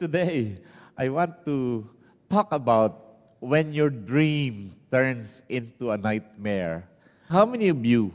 [0.00, 0.56] today
[0.96, 1.84] I want to
[2.32, 6.88] talk about when your dream turns into a nightmare.
[7.28, 8.10] How many of you,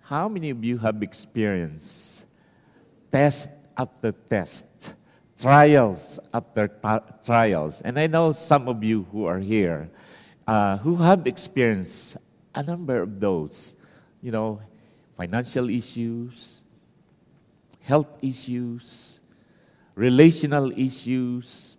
[0.00, 2.24] how many of you have experienced
[3.12, 4.96] test after test,
[5.36, 7.82] trials after ta- trials?
[7.84, 9.90] And I know some of you who are here
[10.48, 12.16] uh, who have experienced
[12.54, 13.76] a number of those,
[14.22, 14.60] you know,
[15.20, 16.64] financial issues,
[17.84, 19.19] health issues,
[19.94, 21.76] relational issues,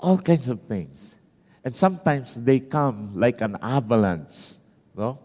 [0.00, 1.14] all kinds of things.
[1.64, 4.58] And sometimes they come like an avalanche,
[4.96, 5.18] no?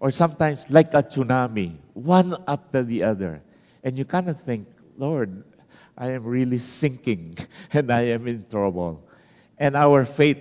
[0.00, 3.42] Or sometimes like a tsunami, one after the other.
[3.82, 5.44] And you kind of think, Lord,
[5.96, 7.36] I am really sinking
[7.72, 9.06] and I am in trouble.
[9.58, 10.38] And our faith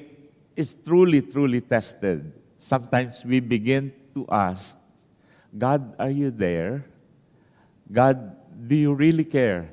[0.55, 2.33] is truly, truly tested.
[2.57, 4.77] Sometimes we begin to ask,
[5.55, 6.85] God, are you there?
[7.91, 8.35] God,
[8.67, 9.69] do you really care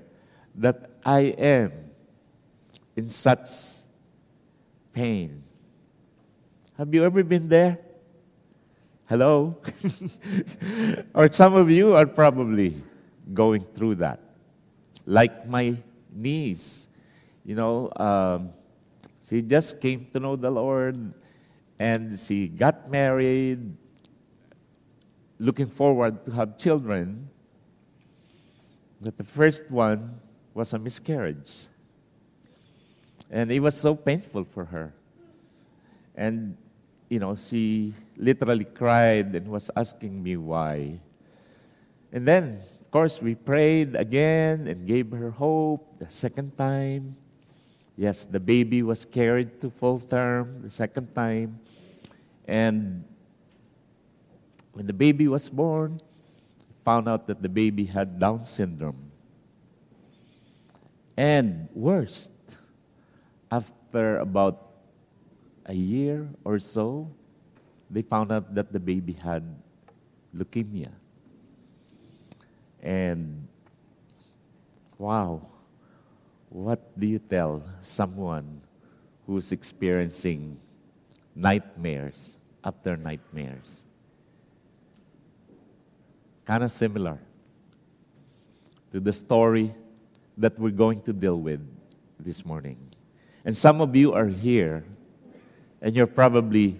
[0.56, 1.72] that I am
[2.96, 3.48] in such
[4.92, 5.42] pain?
[6.76, 7.78] Have you ever been there?
[9.08, 9.58] Hello?
[11.14, 12.80] or some of you are probably
[13.34, 14.20] going through that.
[15.06, 15.76] Like my
[16.14, 16.88] niece,
[17.44, 18.50] you know, um,
[19.28, 21.14] she just came to know the Lord
[21.78, 23.76] and she got married,
[25.38, 27.28] looking forward to have children.
[29.00, 30.20] But the first one
[30.60, 31.72] was a miscarriage.
[33.32, 34.92] And it was so painful for her.
[36.14, 36.54] And,
[37.08, 41.00] you know, she literally cried and was asking me why.
[42.12, 47.16] And then, of course, we prayed again and gave her hope the second time.
[47.96, 51.58] Yes, the baby was carried to full term the second time.
[52.44, 53.04] And
[54.72, 56.00] when the baby was born,
[56.84, 59.09] found out that the baby had Down syndrome.
[61.16, 62.30] And worst,
[63.50, 64.70] after about
[65.66, 67.10] a year or so,
[67.90, 69.42] they found out that the baby had
[70.34, 70.90] leukemia.
[72.82, 73.48] And
[74.98, 75.42] wow,
[76.48, 78.62] what do you tell someone
[79.26, 80.58] who's experiencing
[81.34, 83.82] nightmares after nightmares?
[86.44, 87.18] Kind of similar
[88.92, 89.74] to the story
[90.40, 91.60] that we're going to deal with
[92.18, 92.78] this morning.
[93.44, 94.84] And some of you are here
[95.80, 96.78] and you're probably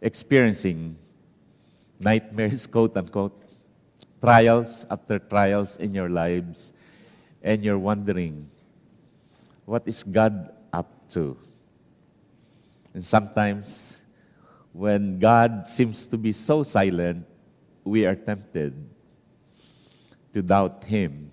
[0.00, 0.96] experiencing
[1.98, 3.32] nightmares, quote unquote,
[4.20, 6.72] trials after trials in your lives,
[7.42, 8.48] and you're wondering,
[9.64, 11.36] what is God up to?
[12.92, 14.00] And sometimes,
[14.72, 17.26] when God seems to be so silent,
[17.82, 18.72] we are tempted
[20.32, 21.30] to doubt Him.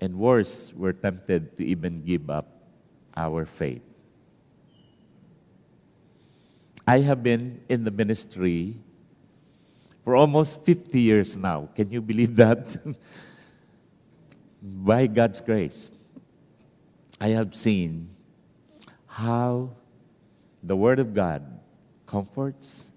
[0.00, 2.48] And worse, we're tempted to even give up
[3.16, 3.82] our faith.
[6.86, 8.76] I have been in the ministry
[10.02, 11.68] for almost 50 years now.
[11.74, 12.76] Can you believe that?
[14.62, 15.92] By God's grace,
[17.20, 18.10] I have seen
[19.06, 19.70] how
[20.62, 21.44] the Word of God
[22.06, 22.90] comforts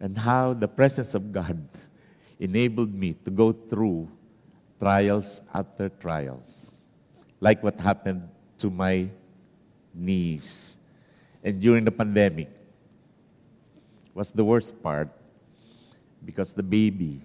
[0.00, 1.68] and how the presence of God
[2.40, 4.08] enabled me to go through
[4.80, 6.72] trials after trials,
[7.38, 9.08] like what happened to my
[9.94, 10.76] niece.
[11.44, 12.48] And during the pandemic,
[14.14, 15.08] was the worst part
[16.24, 17.20] because the baby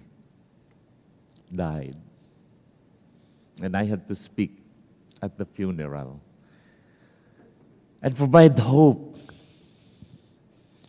[1.52, 1.96] died.
[3.60, 4.62] And I had to speak
[5.22, 6.20] at the funeral
[8.02, 9.18] and provide hope.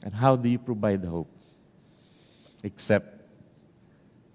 [0.04, 1.32] And how do you provide hope?
[2.64, 3.24] Except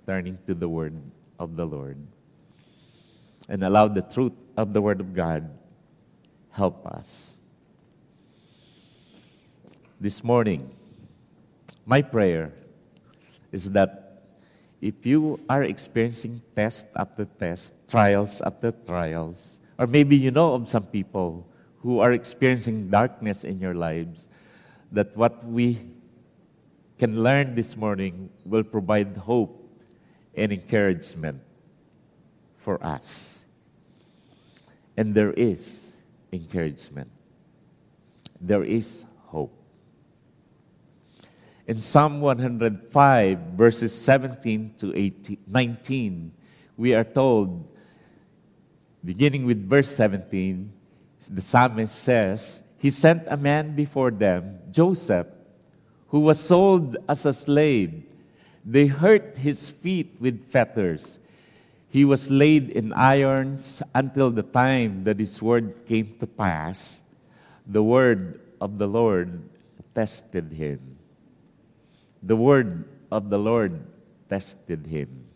[0.06, 0.96] turning to the Word
[1.38, 1.98] of the Lord
[3.48, 5.50] and allow the truth of the Word of God
[6.50, 7.36] help us.
[10.00, 10.70] This morning,
[11.86, 12.52] my prayer
[13.50, 14.24] is that
[14.80, 20.68] if you are experiencing test after test, trials after trials, or maybe you know of
[20.68, 21.46] some people
[21.80, 24.28] who are experiencing darkness in your lives,
[24.90, 25.78] that what we
[26.98, 29.58] can learn this morning will provide hope
[30.34, 31.40] and encouragement
[32.62, 33.44] for us.
[34.96, 35.96] And there is
[36.32, 37.10] encouragement,
[38.40, 39.52] there is hope.
[41.66, 46.32] In Psalm 105, verses 17 to 18, 19,
[46.76, 47.68] we are told,
[49.04, 50.72] beginning with verse 17,
[51.30, 55.26] the psalmist says, He sent a man before them, Joseph,
[56.08, 58.04] who was sold as a slave.
[58.64, 61.18] They hurt his feet with fetters.
[61.92, 67.04] He was laid in irons until the time that his word came to pass.
[67.68, 69.44] The word of the Lord
[69.92, 70.96] tested him.
[72.22, 73.84] The word of the Lord
[74.30, 75.28] tested him.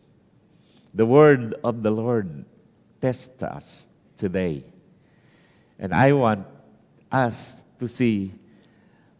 [0.97, 2.47] The word of the Lord
[3.05, 3.87] tests us
[4.17, 4.65] today.
[5.79, 6.47] And I want
[7.13, 8.33] us to see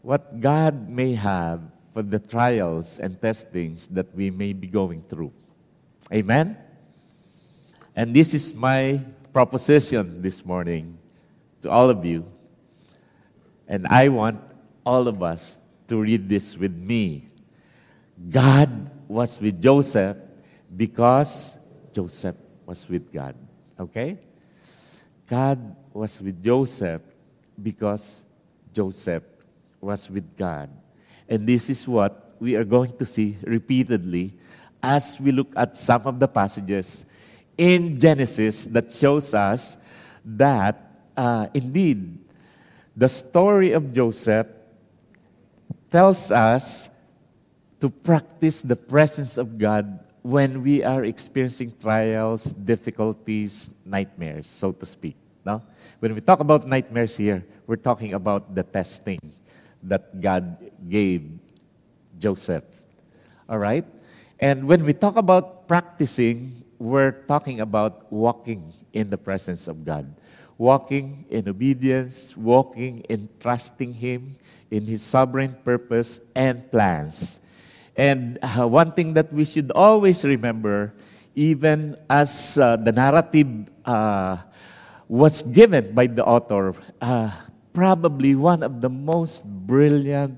[0.01, 1.61] what God may have
[1.93, 5.33] for the trials and testings that we may be going through.
[6.11, 6.57] Amen?
[7.97, 9.01] And this is my
[9.33, 10.99] proposition this morning
[11.63, 12.29] to all of you.
[13.67, 14.39] And I want
[14.85, 17.25] all of us to read this with me.
[18.29, 18.69] God
[19.07, 20.15] was with Joseph
[20.77, 21.57] because
[21.91, 22.35] Joseph
[22.67, 23.33] was with God.
[23.79, 24.19] Okay?
[25.25, 27.01] God was with Joseph
[27.59, 28.23] because
[28.73, 29.23] Joseph
[29.81, 30.69] was with God.
[31.27, 34.35] And this is what we are going to see repeatedly
[34.83, 37.03] as we look at some of the passages
[37.57, 39.77] in Genesis that shows us
[40.23, 40.77] that
[41.15, 42.19] uh, indeed
[42.95, 44.47] the story of Joseph
[45.89, 46.89] tells us
[47.79, 54.85] to practice the presence of God when we are experiencing trials, difficulties, nightmares, so to
[54.85, 55.15] speak.
[55.45, 55.61] No?
[55.99, 59.19] When we talk about nightmares here, we're talking about the testing
[59.83, 60.57] that God
[60.89, 61.23] gave
[62.19, 62.65] Joseph.
[63.47, 63.85] All right?
[64.39, 70.13] And when we talk about practicing, we're talking about walking in the presence of God.
[70.57, 74.35] Walking in obedience, walking in trusting Him
[74.71, 77.39] in His sovereign purpose and plans.
[77.95, 80.93] And uh, one thing that we should always remember,
[81.35, 84.37] even as uh, the narrative uh,
[85.07, 87.31] was given by the author, uh,
[87.73, 90.37] probably one of the most brilliant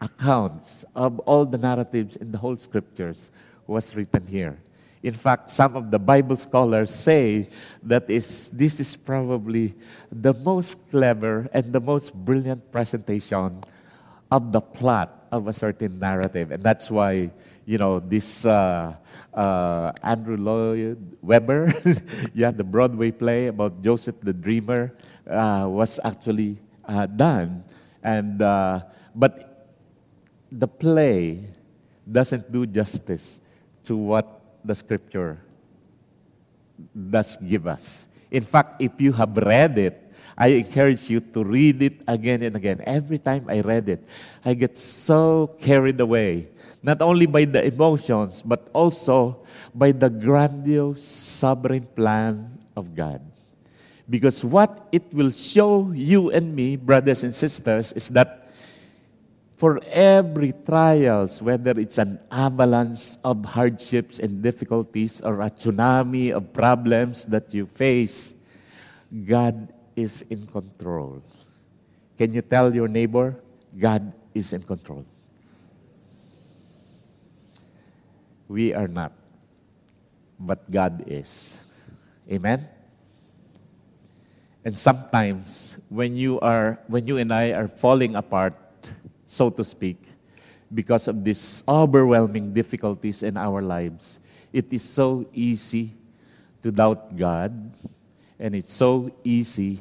[0.00, 3.30] accounts of all the narratives in the whole scriptures
[3.66, 4.58] was written here.
[5.02, 7.48] In fact, some of the Bible scholars say
[7.82, 9.74] that is, this is probably
[10.10, 13.62] the most clever and the most brilliant presentation
[14.30, 16.50] of the plot of a certain narrative.
[16.50, 17.30] And that's why,
[17.64, 18.96] you know, this uh,
[19.32, 21.72] uh, Andrew Lloyd Webber,
[22.34, 24.96] yeah, the Broadway play about Joseph the Dreamer
[25.28, 27.62] uh, was actually uh, done.
[28.02, 28.80] And, uh,
[29.14, 29.68] but
[30.50, 31.46] the play
[32.10, 33.40] doesn't do justice
[33.84, 34.37] to what
[34.68, 35.40] the scripture
[36.92, 38.06] does give us.
[38.30, 39.96] In fact, if you have read it,
[40.36, 42.84] I encourage you to read it again and again.
[42.84, 44.04] Every time I read it,
[44.44, 46.52] I get so carried away,
[46.84, 49.42] not only by the emotions, but also
[49.74, 53.24] by the grandiose sovereign plan of God.
[54.08, 58.47] Because what it will show you and me, brothers and sisters, is that
[59.58, 66.54] for every trials, whether it's an avalanche of hardships and difficulties or a tsunami of
[66.54, 68.38] problems that you face,
[69.10, 71.26] God is in control.
[72.16, 73.34] Can you tell your neighbor,
[73.74, 75.04] God is in control?
[78.46, 79.10] We are not,
[80.38, 81.60] but God is.
[82.30, 82.62] Amen?
[84.64, 88.54] And sometimes when you are when you and I are falling apart,
[89.28, 90.02] so to speak,
[90.72, 94.18] because of these overwhelming difficulties in our lives,
[94.52, 95.92] it is so easy
[96.62, 97.52] to doubt God,
[98.40, 99.78] and it's so easy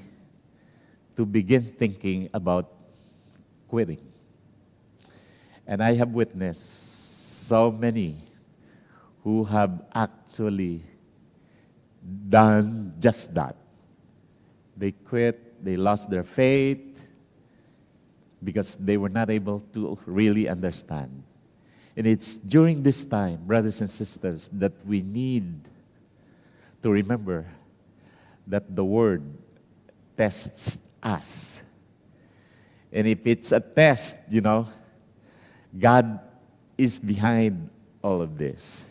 [1.16, 2.70] to begin thinking about
[3.68, 4.02] quitting.
[5.66, 8.18] And I have witnessed so many
[9.24, 10.82] who have actually
[12.30, 13.56] done just that.
[14.76, 16.87] They quit, they lost their faith
[18.44, 21.24] because they were not able to really understand.
[21.96, 25.68] And it's during this time, brothers and sisters, that we need
[26.84, 27.46] to remember
[28.46, 29.24] that the Word
[30.16, 31.62] tests us.
[32.92, 34.68] And if it's a test, you know,
[35.78, 36.20] God
[36.78, 37.70] is behind
[38.02, 38.86] all of this.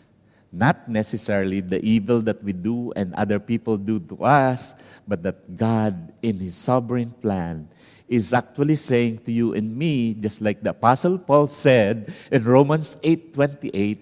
[0.51, 4.75] Not necessarily the evil that we do and other people do to us,
[5.07, 7.67] but that God, in His sovereign plan,
[8.07, 12.95] is actually saying to you and me, just like the Apostle Paul said in Romans
[13.03, 13.99] 8:28,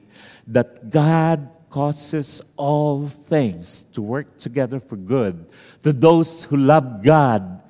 [0.48, 5.46] that God causes all things to work together for good
[5.84, 7.62] to those who love God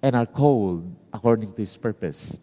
[0.00, 2.38] and are called according to his purpose.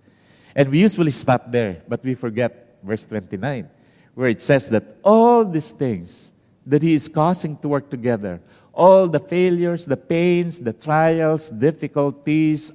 [0.55, 3.69] And we usually stop there, but we forget verse 29,
[4.13, 6.33] where it says that all these things
[6.65, 8.41] that he is causing to work together,
[8.73, 12.71] all the failures, the pains, the trials, difficulties,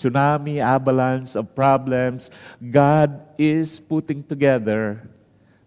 [0.00, 5.04] tsunami, avalanche of problems, God is putting together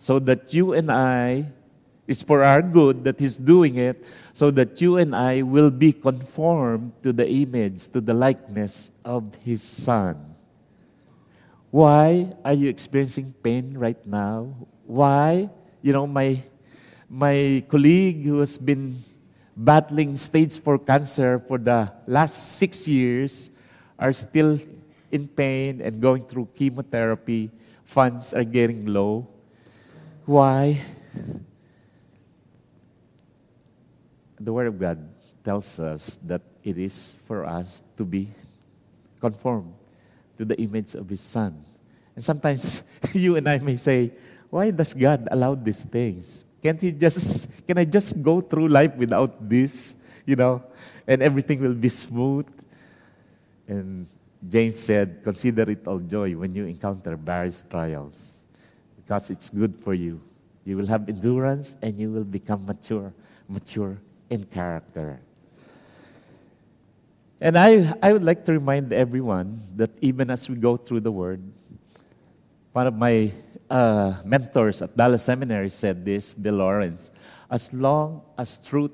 [0.02, 1.54] so that you and I
[2.04, 4.04] It's for our good that He's doing it
[4.36, 9.32] so that you and I will be conformed to the image, to the likeness of
[9.44, 10.20] His Son.
[11.72, 14.52] Why are you experiencing pain right now?
[14.86, 15.50] Why?
[15.82, 16.44] You know, my,
[17.10, 19.02] my colleague who has been
[19.56, 23.50] battling stage 4 cancer for the last six years
[23.98, 24.60] are still
[25.12, 27.52] in pain and going through chemotherapy.
[27.84, 29.28] Funds are getting low.
[30.26, 30.82] Why?
[34.44, 35.00] the Word of God
[35.44, 38.28] tells us that it is for us to be
[39.20, 39.74] conformed
[40.38, 41.64] to the image of His Son.
[42.16, 42.84] And sometimes
[43.14, 44.12] you and I may say,
[44.50, 46.46] why does God allow these things?
[46.62, 49.96] Can't He just, can I just go through life without this,
[50.26, 50.64] you know,
[51.08, 52.48] and everything will be smooth?
[53.68, 54.08] And
[54.48, 58.34] James said, consider it all joy when you encounter various trials
[58.98, 60.22] because it's good for you.
[60.66, 63.14] You will have endurance and you will become mature,
[63.48, 63.98] mature
[64.30, 65.20] in character.
[67.40, 71.12] And I, I would like to remind everyone that even as we go through the
[71.12, 71.44] Word,
[72.72, 73.32] one of my
[73.70, 77.12] uh, mentors at Dallas Seminary said this, Bill Lawrence
[77.54, 78.92] as long as truth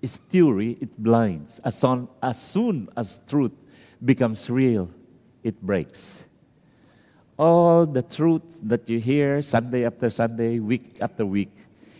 [0.00, 1.58] is theory, it blinds.
[1.58, 3.52] As, on, as soon as truth
[4.04, 4.90] becomes real,
[5.42, 6.24] it breaks.
[7.36, 11.54] All the truths that you hear Sunday after Sunday, week after week,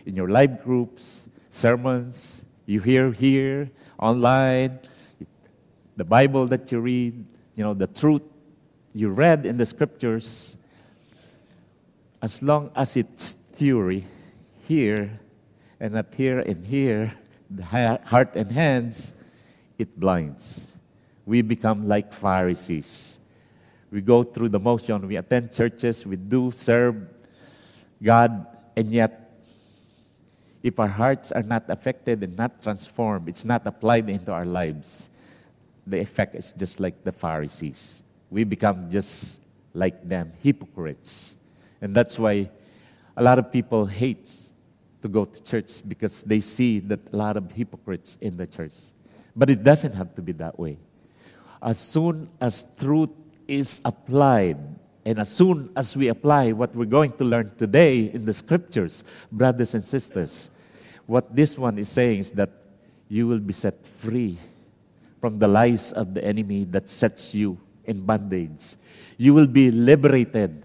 [0.05, 4.79] in your life groups, sermons, you hear here, online,
[5.95, 7.25] the Bible that you read,
[7.55, 8.21] you know, the truth
[8.93, 10.57] you read in the scriptures,
[12.21, 14.05] as long as it's theory
[14.67, 15.19] here
[15.79, 17.13] and not here and here,
[17.49, 19.13] the heart and hands,
[19.77, 20.68] it blinds.
[21.25, 23.19] We become like Pharisees.
[23.91, 27.07] We go through the motion, we attend churches, we do serve
[28.01, 28.45] God,
[28.75, 29.29] and yet
[30.61, 35.09] if our hearts are not affected and not transformed, it's not applied into our lives,
[35.87, 38.03] the effect is just like the Pharisees.
[38.29, 39.39] We become just
[39.73, 41.37] like them, hypocrites.
[41.81, 42.49] And that's why
[43.15, 44.31] a lot of people hate
[45.01, 48.75] to go to church because they see that a lot of hypocrites in the church.
[49.35, 50.77] But it doesn't have to be that way.
[51.61, 53.09] As soon as truth
[53.47, 54.57] is applied,
[55.05, 59.03] and as soon as we apply what we're going to learn today in the scriptures,
[59.31, 60.49] brothers and sisters,
[61.05, 62.49] what this one is saying is that
[63.07, 64.37] you will be set free
[65.19, 68.75] from the lies of the enemy that sets you in bondage.
[69.17, 70.63] You will be liberated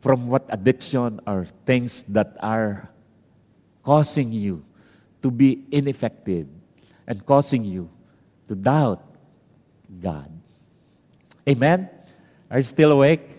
[0.00, 2.88] from what addiction or things that are
[3.82, 4.62] causing you
[5.22, 6.46] to be ineffective
[7.06, 7.88] and causing you
[8.46, 9.02] to doubt
[10.00, 10.35] God.
[11.48, 11.88] Amen?
[12.50, 13.30] Are you still awake?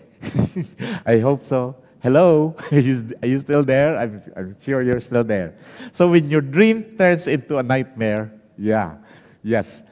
[1.06, 1.76] I hope so.
[2.00, 2.56] Hello?
[2.72, 3.98] Are you, are you still there?
[3.98, 5.56] I'm, I'm sure you're still there.
[5.92, 8.98] So when your dream turns into a nightmare, yeah,
[9.42, 9.82] yes.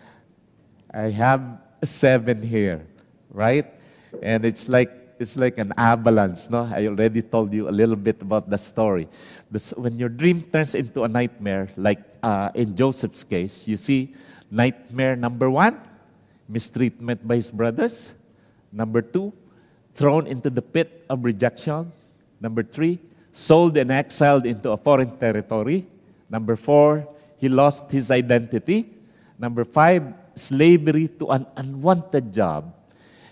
[0.95, 2.87] I have seven here,
[3.31, 3.67] right?
[4.23, 6.69] And it's like it's like an avalanche, no?
[6.73, 9.09] I already told you a little bit about the story.
[9.51, 14.15] This, when your dream turns into a nightmare, like uh, in Joseph's case, you see
[14.51, 15.81] nightmare number one,
[16.49, 18.13] mistreatment by his brothers.
[18.73, 19.33] Number two,
[19.95, 21.93] thrown into the pit of rejection.
[22.41, 22.99] Number three,
[23.33, 25.87] sold and exiled into a foreign territory.
[26.29, 28.89] Number four, he lost his identity.
[29.39, 32.73] Number five, slavery to an unwanted job.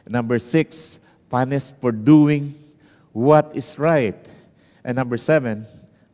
[0.06, 0.99] Number six,
[1.30, 2.54] punished for doing
[3.12, 4.16] what is right.
[4.85, 5.66] And number seven,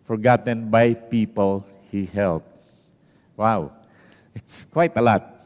[0.04, 2.47] forgotten by people he helped.
[3.37, 3.73] Wow,
[4.35, 5.39] it's quite a lot.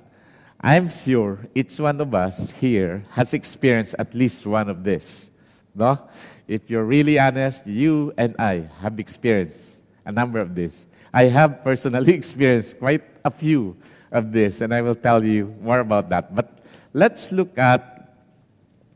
[0.65, 5.29] I'm sure each one of us here has experienced at least one of this.
[5.75, 6.09] No?
[6.49, 10.87] If you're really honest, you and I have experienced a number of this.
[11.13, 13.77] I have personally experienced quite a few
[14.11, 16.35] of this, and I will tell you more about that.
[16.35, 18.17] But let's look at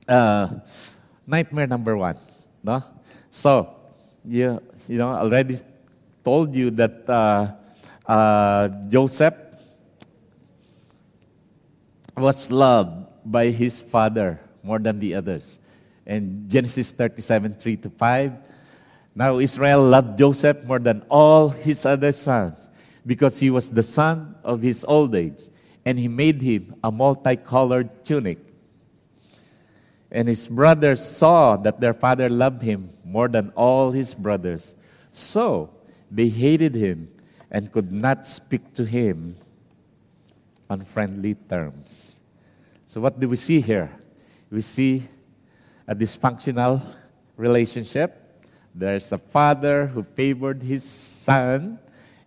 [0.09, 0.49] uh,
[1.27, 2.17] nightmare number one.
[2.65, 2.83] No?
[3.31, 3.77] So,
[4.25, 5.61] you, you know, already
[6.25, 7.53] told you that uh,
[8.11, 9.35] uh, Joseph
[12.19, 15.61] was loved by his father more than the others.
[16.07, 18.33] And Genesis 37, 3 to 5.
[19.15, 22.71] Now Israel loved Joseph more than all his other sons
[23.05, 25.49] because he was the son of his old age,
[25.85, 28.39] and he made him a multicolored tunic.
[30.11, 34.77] And his brothers saw that their father loved him more than all his brothers.
[35.13, 35.71] So
[36.11, 37.09] they hated him
[37.51, 39.37] and could not speak to him
[40.71, 42.08] on friendly terms.
[42.89, 43.93] So, what do we see here?
[44.51, 45.03] We see
[45.87, 46.81] a dysfunctional
[47.37, 48.49] relationship.
[48.75, 51.81] There's a father who favored his son,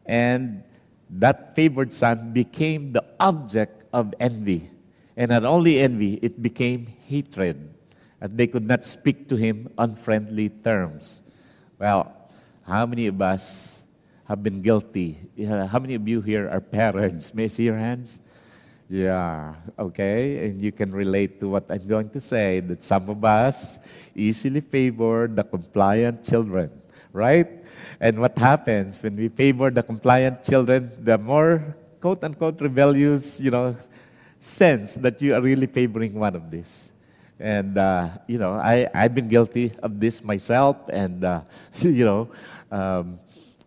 [0.06, 0.62] And
[1.10, 4.70] that favored son became the object of envy.
[5.18, 7.74] And not only envy, it became hatred.
[8.22, 11.24] And they could not speak to him on friendly terms.
[11.80, 12.14] Well,
[12.68, 13.82] how many of us
[14.26, 15.18] have been guilty?
[15.44, 17.34] How many of you here are parents?
[17.34, 18.22] May I see your hands?
[18.92, 20.52] Yeah, okay.
[20.52, 23.80] And you can relate to what I'm going to say that some of us
[24.14, 26.70] easily favor the compliant children,
[27.14, 27.48] right?
[28.02, 31.64] And what happens when we favor the compliant children, the more
[32.02, 33.78] quote unquote rebellious, you know,
[34.40, 36.92] sense that you are really favoring one of these.
[37.40, 40.76] And, uh, you know, I, I've been guilty of this myself.
[40.92, 41.42] And, uh,
[41.80, 42.30] you know,
[42.70, 43.20] um,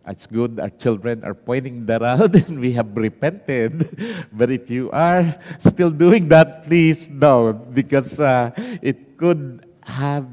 [0.07, 3.89] it's good our children are pointing that out and we have repented.
[4.31, 10.27] but if you are still doing that, please don't, because uh, it could have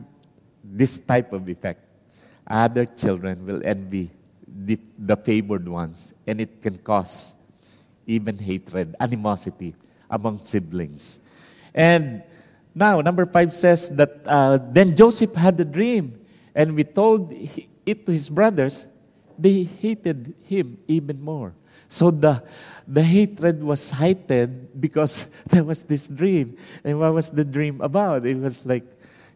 [0.65, 1.81] this type of effect.
[2.47, 4.11] Other children will envy
[4.47, 7.35] the, the favored ones, and it can cause
[8.07, 9.75] even hatred, animosity
[10.11, 11.21] among siblings.
[11.75, 12.23] And
[12.75, 16.21] now, number five says that uh, then Joseph had a dream,
[16.55, 17.33] and we told
[17.87, 18.87] it to his brothers.
[19.39, 21.55] They hated him even more.
[21.89, 22.43] So the,
[22.89, 26.57] the hatred was heightened because there was this dream.
[26.85, 28.27] And what was the dream about?
[28.27, 28.85] It was like,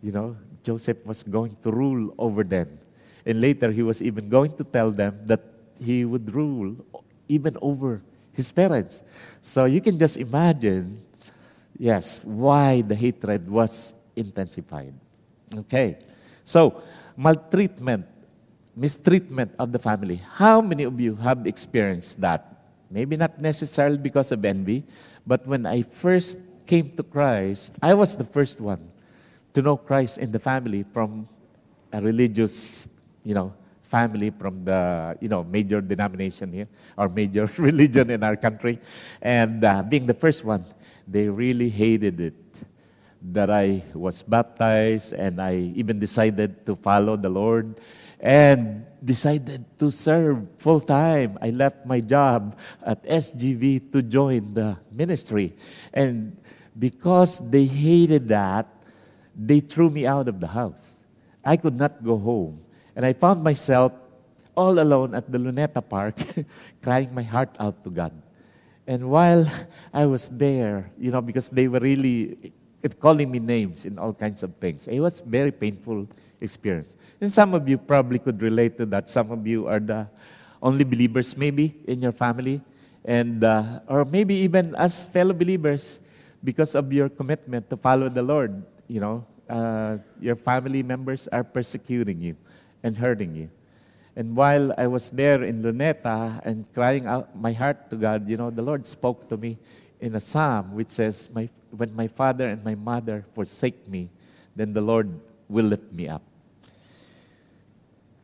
[0.02, 2.78] you know, Joseph was going to rule over them.
[3.24, 5.42] And later he was even going to tell them that
[5.82, 6.76] he would rule
[7.28, 9.02] even over his parents.
[9.42, 11.06] So you can just imagine
[11.78, 14.94] Yes, why the hatred was intensified.
[15.54, 15.98] Okay.
[16.44, 16.82] So,
[17.16, 18.06] maltreatment,
[18.76, 20.21] mistreatment of the family.
[20.37, 22.68] How many of you have experienced that?
[22.90, 24.85] Maybe not necessarily because of envy,
[25.26, 28.92] but when I first came to Christ, I was the first one
[29.54, 31.26] to know Christ in the family from
[31.92, 32.87] a religious,
[33.25, 36.68] you know, family from the you know major denomination here
[36.99, 38.78] or major religion in our country,
[39.23, 40.64] and uh, being the first one,
[41.09, 42.35] they really hated it
[43.33, 47.80] that I was baptized and I even decided to follow the Lord
[48.20, 51.38] and decided to serve full time.
[51.40, 55.54] I left my job at SGV to join the ministry.
[55.92, 56.36] And
[56.78, 58.66] because they hated that,
[59.36, 60.82] they threw me out of the house.
[61.44, 62.60] I could not go home.
[62.96, 63.92] And I found myself
[64.56, 66.16] all alone at the Luneta Park,
[66.82, 68.12] crying my heart out to God.
[68.86, 69.46] And while
[69.94, 72.52] I was there, you know, because they were really
[72.98, 76.08] calling me names and all kinds of things, it was very painful
[76.40, 76.96] experience.
[77.20, 79.08] And some of you probably could relate to that.
[79.08, 80.08] Some of you are the
[80.62, 82.60] only believers, maybe, in your family,
[83.04, 86.00] and uh, or maybe even as fellow believers,
[86.44, 88.62] because of your commitment to follow the Lord.
[88.88, 92.36] You know, uh, your family members are persecuting you
[92.82, 93.50] and hurting you.
[94.16, 98.36] And while I was there in Luneta and crying out my heart to God, you
[98.36, 99.58] know, the Lord spoke to me
[100.00, 104.08] in a psalm which says, my, When my father and my mother forsake me,
[104.54, 105.12] then the Lord
[105.48, 106.22] will lift me up.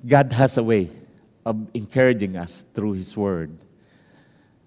[0.06, 0.90] God has a way
[1.44, 3.56] of encouraging us through His Word.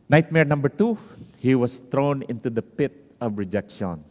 [0.08, 0.98] Nightmare number two,
[1.40, 4.04] he was thrown into the pit of rejection.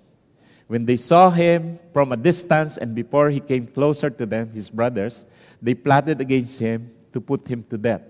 [0.67, 4.71] When they saw him from a distance and before he came closer to them, his
[4.71, 5.27] brothers,
[5.61, 8.03] they plotted against him to put him to death.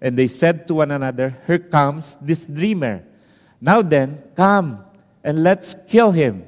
[0.00, 3.04] And they said to one another, Here comes this dreamer.
[3.60, 4.84] Now then, come
[5.22, 6.46] and let's kill him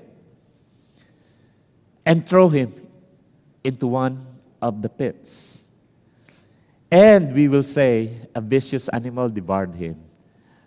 [2.06, 2.72] and throw him
[3.62, 4.26] into one
[4.60, 5.61] of the pits.
[6.92, 9.96] And we will say, A vicious animal devoured him,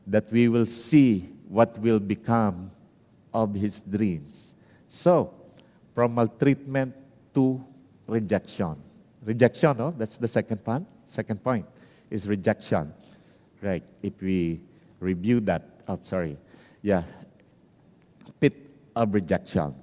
[0.08, 2.72] that we will see what will become
[3.32, 4.56] of his dreams.
[4.90, 5.32] So,
[5.94, 6.96] from maltreatment
[7.36, 7.64] to
[8.08, 8.76] rejection.
[9.24, 9.92] Rejection, no?
[9.92, 10.82] That's the second part.
[11.06, 11.68] Second point
[12.10, 12.92] is rejection.
[13.62, 13.84] Right.
[14.02, 14.62] If we
[15.00, 16.38] review that, oh, sorry.
[16.82, 17.04] Yeah.
[18.40, 18.56] Pit
[18.96, 19.76] of rejection.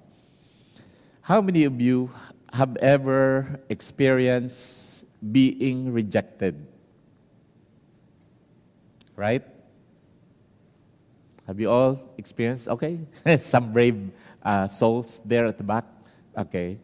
[1.21, 2.11] How many of you
[2.53, 4.92] have ever experienced
[5.31, 6.67] being rejected?
[9.15, 9.45] Right?
[11.47, 12.69] Have you all experienced?
[12.69, 12.99] Okay.
[13.39, 14.11] Some brave
[14.43, 15.85] uh, souls there at the back.
[16.37, 16.79] Okay.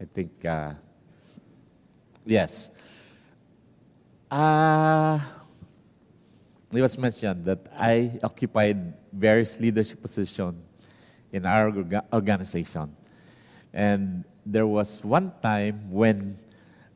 [0.00, 0.74] I think, uh,
[2.24, 2.70] yes.
[4.30, 5.18] Uh,
[6.72, 10.56] it was mentioned that I occupied various leadership positions
[11.32, 11.72] in our
[12.12, 12.96] organization.
[13.72, 16.38] And there was one time when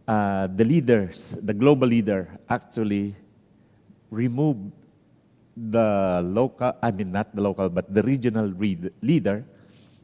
[0.08, 3.14] uh, the leaders, the global leader, actually
[4.10, 4.72] removed
[5.54, 8.48] the local, I mean, not the local, but the regional
[9.02, 9.44] leader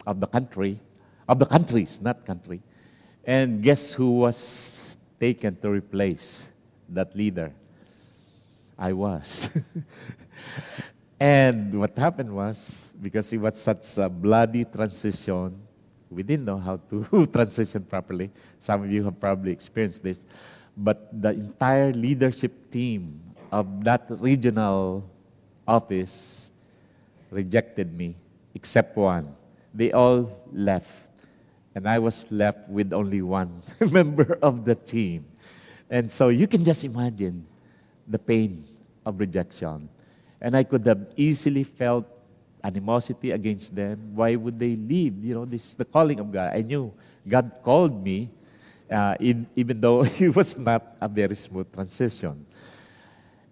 [0.07, 0.79] of the country,
[1.27, 2.61] of the countries, not country.
[3.25, 6.45] And guess who was taken to replace
[6.91, 7.53] that leader.
[8.79, 9.49] I was.
[11.21, 15.64] and what happened was, because it was such a bloody transition,
[16.15, 18.31] we didn't know how to transition properly.
[18.59, 20.25] Some of you have probably experienced this.
[20.77, 23.21] But the entire leadership team
[23.53, 25.05] of that regional
[25.67, 26.51] office
[27.31, 28.17] rejected me,
[28.55, 29.35] except one.
[29.73, 31.11] They all left.
[31.75, 35.27] And I was left with only one member of the team.
[35.91, 37.47] And so you can just imagine
[38.07, 38.65] the pain
[39.05, 39.89] of rejection.
[40.41, 42.07] And I could have easily felt
[42.65, 44.17] animosity against them.
[44.17, 45.23] Why would they leave?
[45.23, 46.57] You know, this is the calling of God.
[46.57, 46.93] I knew
[47.29, 48.31] God called me,
[48.91, 52.47] uh, in, even though it was not a very smooth transition.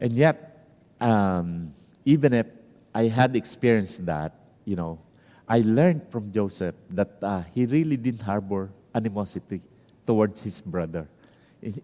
[0.01, 0.67] And yet,
[0.99, 2.47] um, even if
[2.95, 4.33] I had experienced that,
[4.65, 4.99] you know,
[5.47, 9.61] I learned from Joseph that uh, he really didn't harbor animosity
[10.07, 11.07] towards his brother.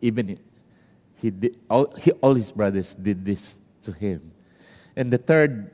[0.01, 0.38] Even
[1.21, 4.33] he did, all, he, all his brothers did this to him.
[4.97, 5.71] And the third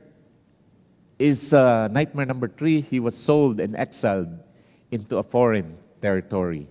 [1.17, 2.81] is uh, nightmare number three.
[2.81, 4.39] He was sold and exiled
[4.91, 6.67] into a foreign territory.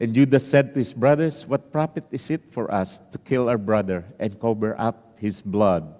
[0.00, 3.58] And Judas said to his brothers, What profit is it for us to kill our
[3.58, 5.94] brother and cover up his blood?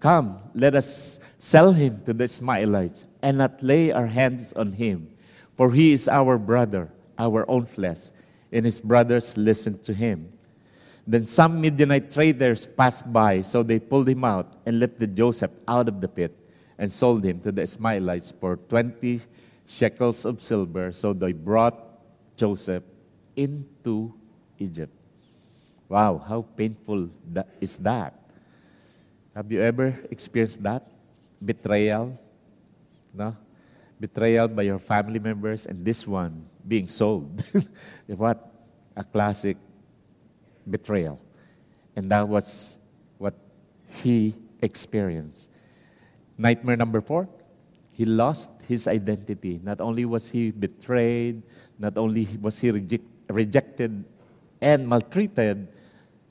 [0.00, 5.08] Come, let us sell him to the Ishmaelites and not lay our hands on him,
[5.56, 8.12] for he is our brother, our own flesh.
[8.52, 10.33] And his brothers listened to him.
[11.06, 15.88] Then some Midianite traders passed by, so they pulled him out and lifted Joseph out
[15.88, 16.32] of the pit
[16.78, 19.20] and sold him to the Ishmaelites for 20
[19.66, 20.92] shekels of silver.
[20.92, 21.76] So they brought
[22.36, 22.82] Joseph
[23.36, 24.14] into
[24.58, 24.92] Egypt.
[25.88, 28.14] Wow, how painful that is that?
[29.36, 30.88] Have you ever experienced that?
[31.44, 32.16] Betrayal?
[33.12, 33.36] No?
[34.00, 37.44] Betrayal by your family members and this one being sold.
[38.06, 38.40] what
[38.96, 39.58] a classic
[40.68, 41.20] betrayal.
[41.96, 42.78] And that was
[43.18, 43.34] what
[44.02, 45.50] he experienced.
[46.36, 47.28] Nightmare number four,
[47.92, 49.60] he lost his identity.
[49.62, 51.42] Not only was he betrayed,
[51.78, 54.04] not only was he reject, rejected
[54.60, 55.68] and maltreated,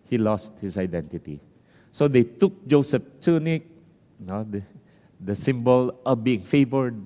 [0.09, 1.39] he lost his identity.
[1.91, 3.63] So they took Joseph's tunic,
[4.19, 4.63] you know, the,
[5.21, 6.99] the symbol of being favored,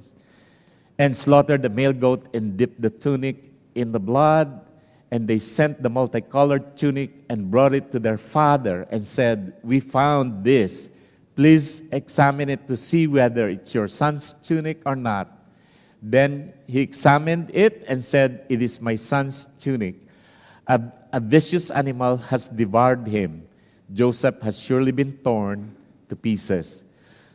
[0.98, 4.67] and slaughtered the male goat and dipped the tunic in the blood
[5.12, 9.80] and they sent the multicolored tunic and brought it to their father and said, We
[9.80, 10.90] found this.
[11.36, 15.32] Please examine it to see whether it's your son's tunic or not.
[16.02, 19.96] Then he examined it and said, It is my son's tunic.
[20.68, 20.82] A,
[21.14, 23.48] a vicious animal has devoured him.
[23.94, 25.76] Joseph has surely been torn
[26.10, 26.84] to pieces.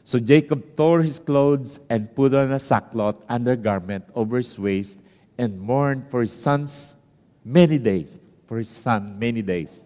[0.05, 4.99] So Jacob tore his clothes and put on a sackcloth undergarment over his waist
[5.39, 6.99] and mourned for his son's
[7.45, 9.85] many days, for his son, many days.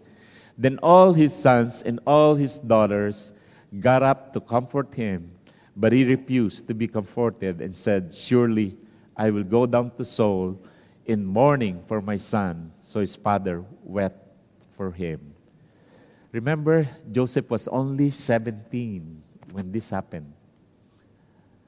[0.57, 3.33] Then all his sons and all his daughters
[3.79, 5.31] got up to comfort him,
[5.75, 8.77] but he refused to be comforted and said, Surely
[9.15, 10.59] I will go down to Sheol
[11.05, 12.71] in mourning for my son.
[12.81, 14.27] So his father wept
[14.75, 15.33] for him.
[16.31, 20.33] Remember, Joseph was only 17 when this happened.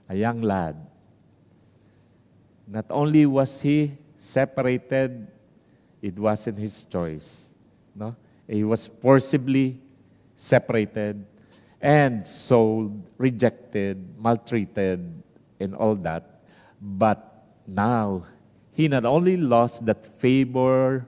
[0.09, 0.75] A young lad.
[2.67, 5.27] Not only was he separated
[6.01, 7.53] it wasn't his choice.
[7.95, 8.15] No?
[8.47, 9.79] He was forcibly
[10.37, 11.25] separated
[11.81, 14.99] and sold, rejected, maltreated,
[15.59, 16.41] and all that.
[16.81, 18.23] But now,
[18.73, 21.05] he not only lost that favor,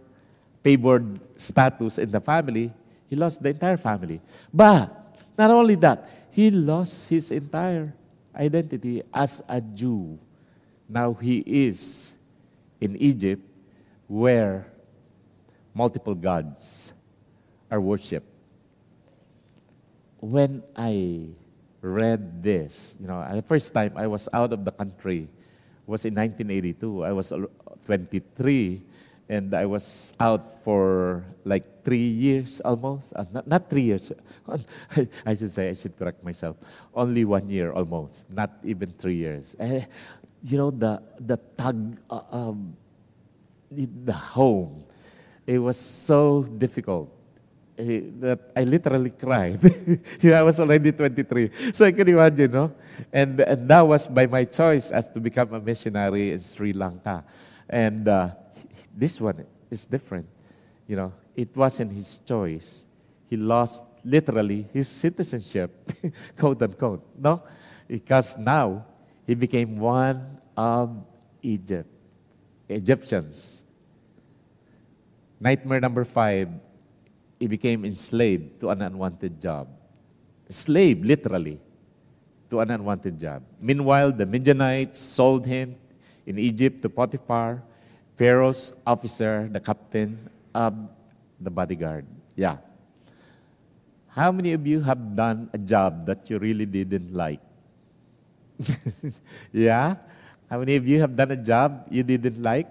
[0.64, 2.74] favored status in the family,
[3.10, 4.22] he lost the entire family.
[4.54, 7.94] But not only that, he lost his entire
[8.36, 10.20] identity as a Jew.
[10.88, 12.14] Now he is
[12.80, 13.44] in Egypt
[14.08, 14.71] where
[15.74, 16.94] multiple gods
[17.70, 18.28] are worshipped.
[20.20, 21.30] When I
[21.82, 25.28] read this, you know, the first time I was out of the country
[25.88, 27.04] was in 1982.
[27.04, 27.34] I was
[27.86, 28.82] 23
[29.30, 33.14] and I was out for like three years almost.
[33.16, 34.12] Uh, not, not three years.
[35.26, 36.58] I should say, I should correct myself.
[36.94, 39.56] Only one year almost, not even three years.
[39.60, 39.82] Uh,
[40.44, 42.76] you know, the, the tug, uh, um,
[43.72, 44.84] the home,
[45.46, 47.10] it was so difficult
[47.78, 49.60] that I literally cried.
[50.24, 51.74] I was already 23.
[51.74, 52.72] So I can imagine, no?
[53.12, 57.24] And, and that was by my choice as to become a missionary in Sri Lanka.
[57.70, 58.30] And uh,
[58.96, 60.28] this one is different.
[60.88, 62.86] You know, it wasn't his choice.
[63.30, 65.72] He lost literally his citizenship,
[66.38, 67.44] quote unquote, no?
[67.88, 68.86] Because now
[69.26, 71.04] he became one of
[71.42, 71.90] Egypt,
[72.68, 73.61] Egyptians.
[75.42, 76.54] Nightmare number five
[77.42, 79.68] he became enslaved to an unwanted job.
[80.48, 81.58] Slave, literally,
[82.52, 83.42] to an unwanted job.
[83.60, 85.74] Meanwhile, the Midianites sold him
[86.28, 87.64] in Egypt to Potiphar,
[88.16, 90.78] Pharaoh's officer, the captain of
[91.40, 92.06] the bodyguard.
[92.36, 92.58] Yeah.
[94.10, 97.42] How many of you have done a job that you really didn't like?
[99.52, 99.96] yeah?
[100.48, 102.68] How many of you have done a job you didn't like?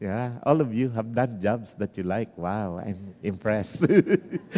[0.00, 2.32] Yeah, all of you have done jobs that you like.
[2.32, 3.84] Wow, I'm impressed.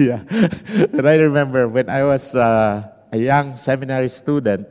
[0.00, 0.24] yeah.
[0.96, 4.66] And I remember when I was uh, a young seminary student,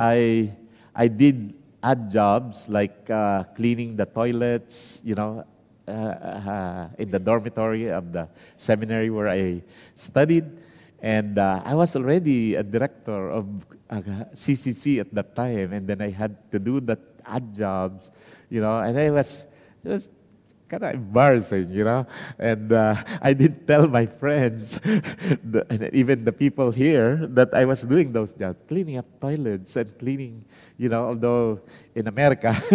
[0.00, 0.56] I,
[0.96, 5.44] I did odd jobs like uh, cleaning the toilets, you know,
[5.86, 9.62] uh, uh, in the dormitory of the seminary where I
[9.94, 10.46] studied.
[11.02, 13.44] And uh, I was already a director of
[14.32, 16.96] CCC uh, at that time, and then I had to do the
[17.28, 18.10] odd jobs,
[18.48, 19.44] you know, and I was,
[19.84, 20.10] just
[20.68, 22.06] kind of embarrassing, you know.
[22.38, 24.76] And uh, I didn't tell my friends,
[25.42, 29.98] the, even the people here, that I was doing those jobs, cleaning up toilets and
[29.98, 30.44] cleaning,
[30.76, 31.60] you know, although
[31.94, 32.54] in America,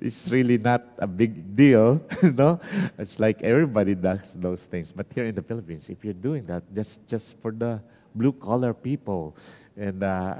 [0.00, 2.60] it's really not a big deal, you know.
[2.96, 4.92] It's like everybody does those things.
[4.92, 7.82] But here in the Philippines, if you're doing that, just, just for the
[8.14, 9.36] blue collar people,
[9.76, 10.36] and, uh,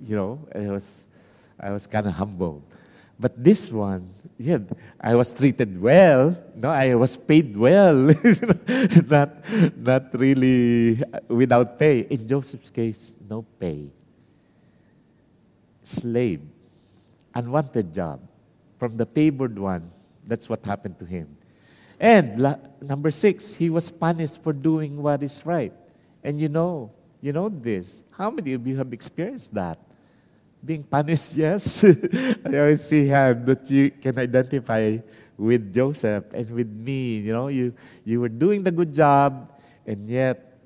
[0.00, 1.06] you know, it was,
[1.62, 2.62] I was kind of humbled.
[3.18, 4.58] But this one, yeah,
[5.00, 6.36] I was treated well.
[6.56, 7.94] No, I was paid well.
[9.06, 9.30] not,
[9.76, 12.00] not really uh, without pay.
[12.10, 13.86] In Joseph's case, no pay.
[15.84, 16.42] Slave,
[17.32, 18.20] unwanted job.
[18.78, 19.92] From the favored one,
[20.26, 21.36] that's what happened to him.
[22.00, 25.72] And la, number six, he was punished for doing what is right.
[26.24, 28.02] And you know, you know this.
[28.10, 29.78] How many of you have experienced that?
[30.64, 31.84] Being punished, yes.
[31.84, 34.98] I always see him, but you can identify
[35.36, 37.18] with Joseph and with me.
[37.18, 39.50] You know, you, you were doing the good job,
[39.86, 40.58] and yet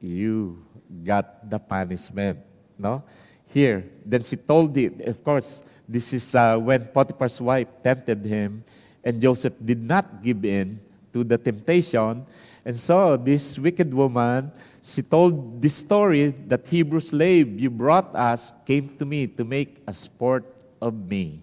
[0.00, 0.62] you
[1.04, 2.38] got the punishment.
[2.78, 3.02] No?
[3.46, 8.64] Here, then she told him, of course, this is uh, when Potiphar's wife tempted him,
[9.04, 10.80] and Joseph did not give in
[11.12, 12.24] to the temptation.
[12.64, 18.52] And so this wicked woman she told this story that Hebrew slave you brought us
[18.66, 20.44] came to me to make a sport
[20.80, 21.42] of me.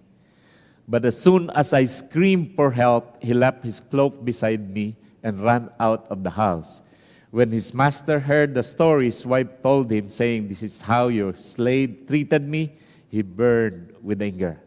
[0.86, 5.42] But as soon as I screamed for help, he left his cloak beside me and
[5.42, 6.82] ran out of the house.
[7.30, 11.34] When his master heard the story, his wife told him, saying, This is how your
[11.36, 12.74] slave treated me.
[13.08, 14.60] He burned with anger.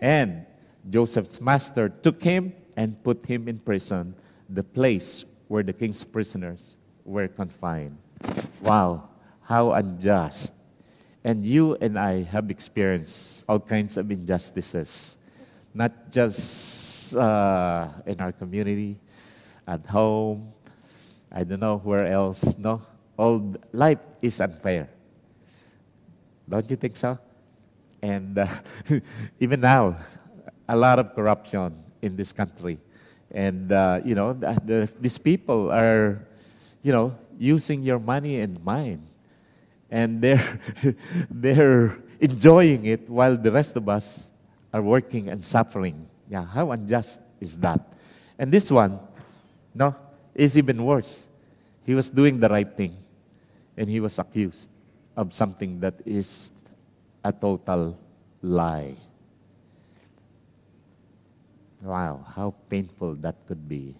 [0.00, 0.46] And
[0.88, 4.14] Joseph's master took him and put him in prison,
[4.48, 7.98] the place where the king's prisoners were confined.
[8.60, 9.08] Wow,
[9.42, 10.52] how unjust.
[11.24, 15.16] And you and I have experienced all kinds of injustices,
[15.72, 18.98] not just uh, in our community,
[19.66, 20.52] at home,
[21.30, 22.82] I don't know where else, no?
[23.16, 24.88] All life is unfair.
[26.48, 27.18] Don't you think so?
[28.02, 28.46] And uh,
[29.40, 29.96] even now,
[30.68, 32.78] a lot of corruption in this country.
[33.30, 36.20] And, uh, you know, the, the, these people are
[36.82, 39.02] you know, using your money and mine.
[39.90, 40.60] And they're,
[41.30, 44.30] they're enjoying it while the rest of us
[44.72, 46.06] are working and suffering.
[46.28, 47.80] Yeah, how unjust is that?
[48.38, 48.98] And this one,
[49.74, 49.94] no,
[50.34, 51.22] is even worse.
[51.84, 52.96] He was doing the right thing,
[53.76, 54.70] and he was accused
[55.16, 56.52] of something that is
[57.24, 57.98] a total
[58.40, 58.94] lie.
[61.82, 63.96] Wow, how painful that could be.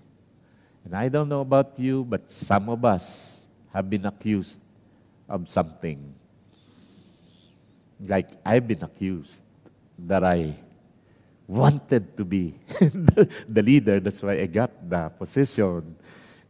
[0.85, 4.61] And I don't know about you, but some of us have been accused
[5.29, 6.15] of something.
[8.05, 9.43] Like I've been accused
[10.07, 10.57] that I
[11.47, 12.55] wanted to be
[13.49, 14.01] the leader.
[14.01, 15.97] That's why I got the position.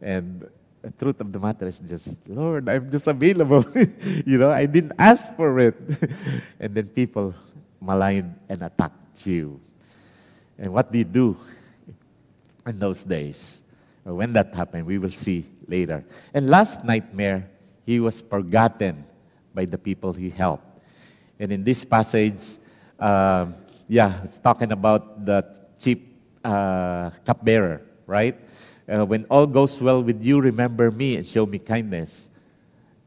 [0.01, 0.49] And
[0.81, 3.65] the truth of the matter is just, Lord, I'm just available.
[4.25, 5.75] you know, I didn't ask for it.
[6.59, 7.33] and then people
[7.79, 8.91] malign and attack
[9.23, 9.59] you.
[10.57, 11.37] And what do you do
[12.67, 13.62] in those days?
[14.03, 16.03] When that happened, we will see later.
[16.33, 17.49] And last nightmare,
[17.85, 19.05] he was forgotten
[19.53, 20.65] by the people he helped.
[21.39, 22.41] And in this passage,
[22.99, 23.47] uh,
[23.87, 25.43] yeah, it's talking about the
[25.79, 25.99] chief
[26.43, 28.35] uh, cupbearer, right?
[28.87, 32.29] Uh, when all goes well with you, remember me and show me kindness.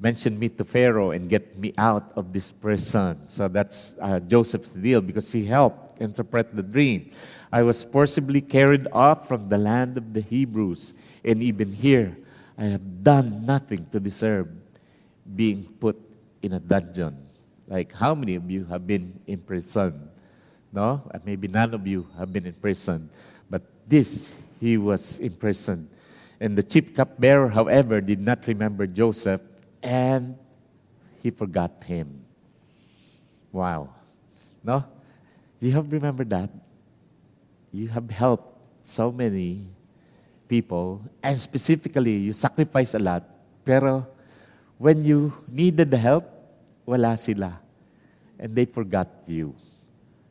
[0.00, 3.28] Mention me to Pharaoh and get me out of this prison.
[3.28, 7.11] So that's uh, Joseph's deal because he helped interpret the dream.
[7.52, 12.16] I was forcibly carried off from the land of the Hebrews, and even here
[12.59, 14.48] I have done nothing to deserve
[15.35, 15.96] being put
[16.42, 17.16] in a dungeon.
[17.68, 20.11] Like how many of you have been in prison?
[20.72, 21.02] No?
[21.24, 23.11] Maybe none of you have been in prison.
[23.50, 25.88] But this he was imprisoned.
[26.40, 29.40] And the chief cupbearer, however, did not remember Joseph
[29.82, 30.37] and
[31.22, 32.24] he forgot him.
[33.52, 33.90] Wow.
[34.62, 34.85] No?
[35.61, 36.50] You have remembered that?
[37.72, 39.66] You have helped so many
[40.48, 43.24] people, and specifically, you sacrifice a lot,
[43.64, 44.07] pero
[44.79, 46.24] when you needed the help,
[46.87, 47.59] wala sila.
[48.38, 49.55] And they forgot you.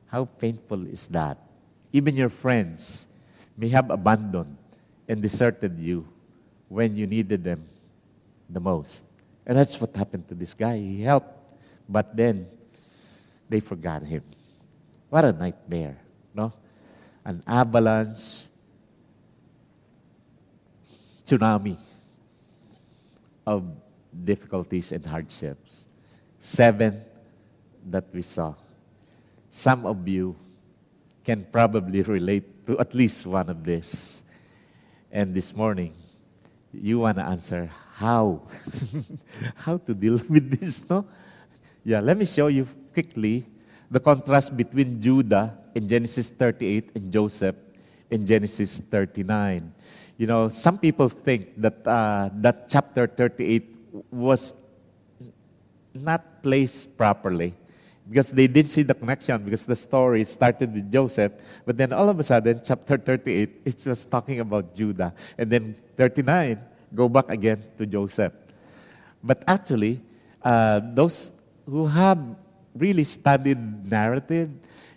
[0.07, 1.37] How painful is that?
[1.91, 3.07] Even your friends
[3.57, 4.55] may have abandoned
[5.07, 6.07] and deserted you
[6.69, 7.65] when you needed them
[8.49, 9.05] the most.
[9.45, 10.77] And that's what happened to this guy.
[10.77, 11.33] He helped,
[11.89, 12.47] but then
[13.49, 14.23] they forgot him.
[15.09, 15.97] What a nightmare,
[16.33, 16.53] no?
[17.25, 18.45] An avalanche,
[21.25, 21.77] tsunami
[23.45, 23.65] of
[24.23, 25.89] difficulties and hardships.
[26.39, 27.01] Seven
[27.89, 28.53] that we saw.
[29.49, 30.35] Some of you
[31.23, 34.21] can probably relate to at least one of this.
[35.11, 35.93] And this morning,
[36.71, 38.41] you want to answer how?
[39.55, 41.05] how to deal with this, no?
[41.83, 43.45] Yeah, let me show you quickly
[43.89, 47.55] the contrast between Judah in Genesis 38 and Joseph
[48.09, 49.73] in Genesis 39.
[50.17, 53.75] You know, some people think that uh, that chapter 38
[54.11, 54.53] was
[55.93, 57.53] not placed properly
[58.07, 61.33] because they didn't see the connection because the story started with Joseph,
[61.65, 65.13] but then all of a sudden, chapter 38, it was talking about Judah.
[65.37, 66.59] And then 39,
[66.93, 68.33] go back again to Joseph.
[69.23, 70.01] But actually,
[70.43, 71.31] uh, those
[71.65, 72.19] who have
[72.75, 73.57] really studied
[73.89, 74.51] narrative,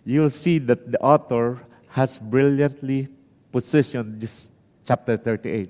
[0.09, 3.09] you'll see that the author has brilliantly
[3.53, 4.51] positioned this
[4.87, 5.69] chapter 38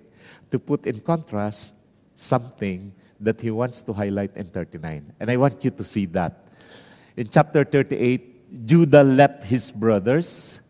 [0.52, 1.74] to put in contrast
[2.14, 5.12] something that he wants to highlight in 39.
[5.18, 6.46] And I want you to see that.
[7.16, 10.60] In chapter 38, Judah left his brothers.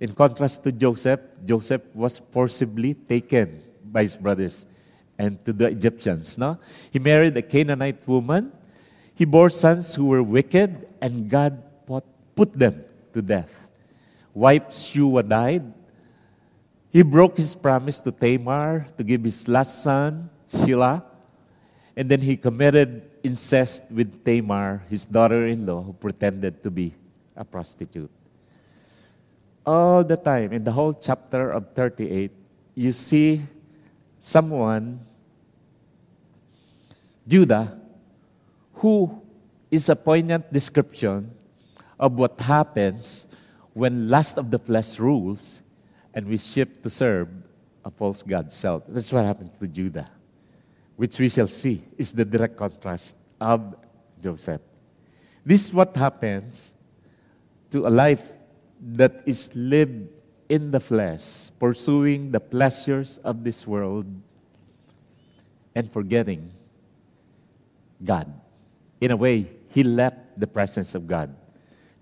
[0.00, 4.66] In contrast to Joseph, Joseph was forcibly taken by his brothers
[5.16, 6.36] and to the Egyptians.
[6.36, 6.58] No?
[6.90, 8.52] He married a Canaanite woman.
[9.14, 11.62] He bore sons who were wicked, and God
[12.38, 13.54] put them to death.
[14.34, 15.72] Wife Shua died.
[16.90, 21.02] He broke his promise to Tamar to give his last son, Shelah.
[21.96, 26.94] And then he committed incest with Tamar, his daughter in law, who pretended to be
[27.36, 28.10] a prostitute.
[29.66, 32.30] All the time, in the whole chapter of 38,
[32.74, 33.42] you see
[34.20, 35.00] someone,
[37.26, 37.76] Judah,
[38.74, 39.20] who
[39.70, 41.34] is a poignant description
[41.98, 43.26] of what happens
[43.72, 45.60] when lust of the flesh rules
[46.14, 47.28] and we shift to serve
[47.84, 48.82] a false God self.
[48.88, 50.10] That's what happened to Judah
[50.98, 53.76] which we shall see is the direct contrast of
[54.20, 54.60] Joseph.
[55.46, 56.74] This is what happens
[57.70, 58.32] to a life
[58.82, 60.08] that is lived
[60.48, 64.06] in the flesh, pursuing the pleasures of this world
[65.72, 66.50] and forgetting
[68.02, 68.26] God.
[69.00, 71.32] In a way, he left the presence of God.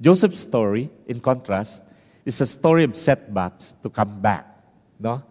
[0.01, 1.83] Joseph's story, in contrast,
[2.25, 4.47] is a story of setbacks to come back.
[4.99, 5.23] No?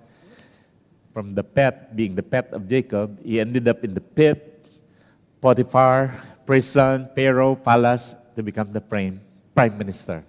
[1.15, 4.67] from the pet, being the pet of Jacob, he ended up in the pit,
[5.39, 6.11] Potiphar,
[6.45, 9.23] prison, Pharaoh, palace, to become the prime,
[9.55, 10.27] prime minister.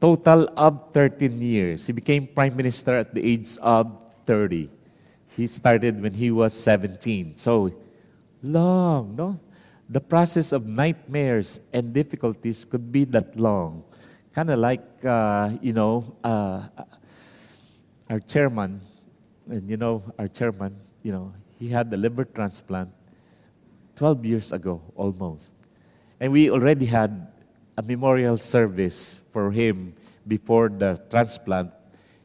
[0.00, 1.86] Total of 13 years.
[1.86, 4.70] He became prime minister at the age of 30.
[5.36, 7.36] He started when he was 17.
[7.36, 7.68] So,
[8.42, 9.38] long, no?
[9.92, 13.84] The process of nightmares and difficulties could be that long.
[14.32, 16.64] Kind of like, uh, you know, uh,
[18.08, 18.80] our chairman,
[19.50, 22.88] and you know, our chairman, you know, he had the liver transplant
[23.96, 25.52] 12 years ago almost.
[26.18, 27.28] And we already had
[27.76, 29.92] a memorial service for him
[30.26, 31.70] before the transplant.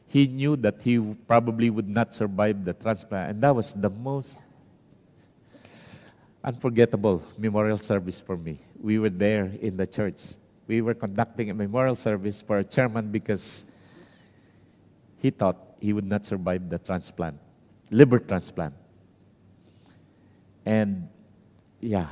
[0.06, 4.38] He knew that he probably would not survive the transplant, and that was the most
[6.48, 8.58] unforgettable memorial service for me.
[8.80, 10.40] We were there in the church.
[10.66, 13.66] We were conducting a memorial service for a chairman because
[15.18, 17.36] he thought he would not survive the transplant,
[17.90, 18.72] liver transplant.
[20.64, 21.08] And
[21.80, 22.08] yeah,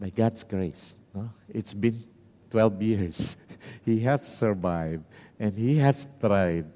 [0.00, 1.28] by God's grace, no?
[1.50, 2.02] it's been
[2.50, 3.36] 12 years.
[3.84, 5.04] he has survived
[5.38, 6.72] and he has thrived.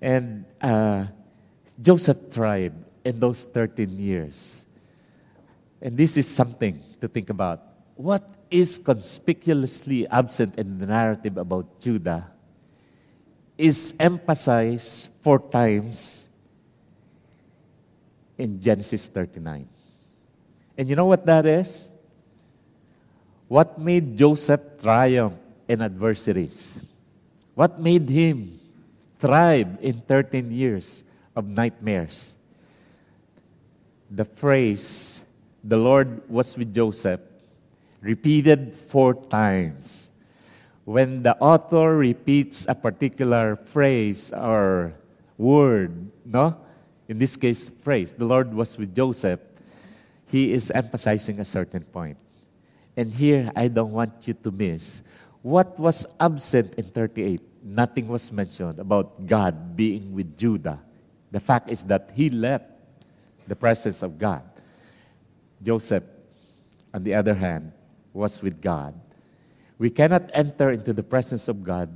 [0.00, 1.06] And uh,
[1.82, 4.59] Joseph thrived in those 13 years.
[5.80, 7.62] And this is something to think about.
[7.96, 12.26] What is conspicuously absent in the narrative about Judah
[13.56, 16.28] is emphasized four times
[18.36, 19.68] in Genesis 39.
[20.76, 21.88] And you know what that is?
[23.48, 25.34] What made Joseph triumph
[25.68, 26.78] in adversities?
[27.54, 28.60] What made him
[29.20, 31.04] thrive in 13 years
[31.36, 32.34] of nightmares.
[34.10, 35.22] The phrase,
[35.62, 37.20] the Lord was with Joseph,
[38.00, 40.10] repeated four times.
[40.84, 44.94] When the author repeats a particular phrase or
[45.38, 46.56] word, no?
[47.08, 49.40] In this case, phrase, the Lord was with Joseph,
[50.30, 52.16] he is emphasizing a certain point.
[52.96, 55.02] And here, I don't want you to miss
[55.42, 57.40] what was absent in 38.
[57.62, 60.80] Nothing was mentioned about God being with Judah.
[61.30, 62.66] The fact is that he left
[63.46, 64.42] the presence of God.
[65.62, 66.04] Joseph,
[66.92, 67.72] on the other hand,
[68.12, 68.98] was with God.
[69.78, 71.90] We cannot enter into the presence of God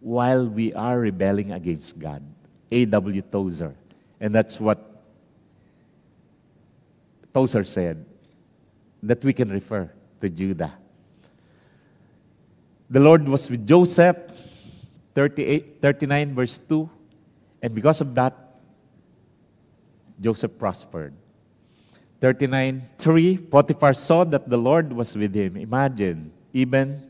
[0.00, 2.22] while we are rebelling against God.
[2.70, 3.22] A.W.
[3.22, 3.74] Tozer.
[4.20, 5.02] And that's what
[7.32, 8.04] Tozer said,
[9.02, 9.90] that we can refer
[10.20, 10.74] to Judah.
[12.90, 14.16] The Lord was with Joseph,
[15.14, 16.88] 38, 39, verse 2.
[17.62, 18.34] And because of that,
[20.20, 21.14] Joseph prospered.
[22.20, 25.56] 39, 3, Potiphar saw that the Lord was with him.
[25.56, 27.02] Imagine, even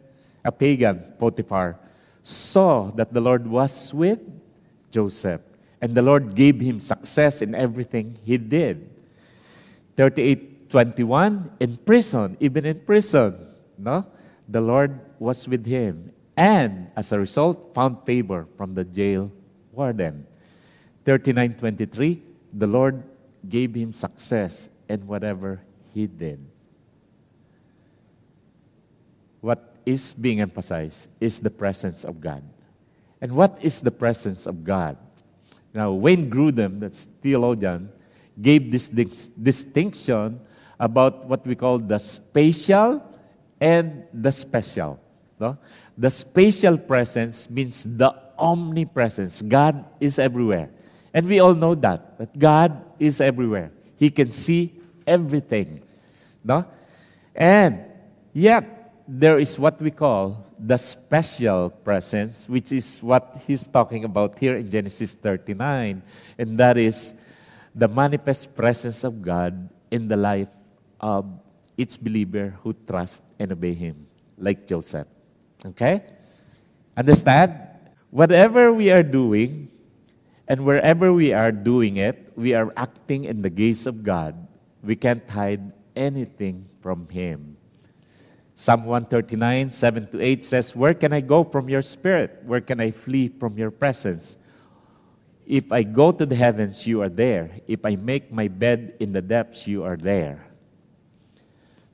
[0.44, 1.78] a pagan, Potiphar,
[2.22, 4.20] saw that the Lord was with
[4.90, 5.40] Joseph.
[5.80, 8.90] And the Lord gave him success in everything he did.
[9.96, 13.34] 38, 21, in prison, even in prison,
[13.78, 14.04] no?
[14.48, 16.12] The Lord was with him.
[16.36, 19.32] And as a result, found favor from the jail
[19.72, 20.26] warden.
[21.04, 23.02] 39, 23, the Lord
[23.48, 25.61] gave him success in whatever
[25.93, 26.45] he did.
[29.41, 32.43] What is being emphasized is the presence of God.
[33.20, 34.97] And what is the presence of God?
[35.74, 37.91] Now, Wayne Grudem, that's theologian,
[38.41, 40.41] gave this distinction
[40.78, 43.03] about what we call the spatial
[43.61, 45.01] and the special.
[45.39, 45.59] No?
[45.97, 49.43] The spatial presence means the omnipresence.
[49.43, 50.70] God is everywhere.
[51.12, 53.72] And we all know that, that God is everywhere.
[53.97, 54.78] He can see
[55.09, 55.80] everything.
[56.44, 56.64] No?
[57.34, 57.84] And
[58.32, 64.38] yet, there is what we call the special presence, which is what he's talking about
[64.38, 66.02] here in Genesis 39,
[66.36, 67.14] and that is
[67.74, 70.50] the manifest presence of God in the life
[71.00, 71.24] of
[71.76, 74.06] each believer who trusts and obey Him,
[74.36, 75.06] like Joseph.
[75.64, 76.02] Okay?
[76.96, 77.54] Understand?
[78.11, 79.70] Whatever we are doing,
[80.48, 84.47] and wherever we are doing it, we are acting in the gaze of God.
[84.83, 87.57] We can't hide anything from Him.
[88.55, 92.43] Psalm 139, 7 to 8 says, Where can I go from your spirit?
[92.45, 94.37] Where can I flee from your presence?
[95.47, 97.53] If I go to the heavens, you are there.
[97.66, 100.45] If I make my bed in the depths, you are there.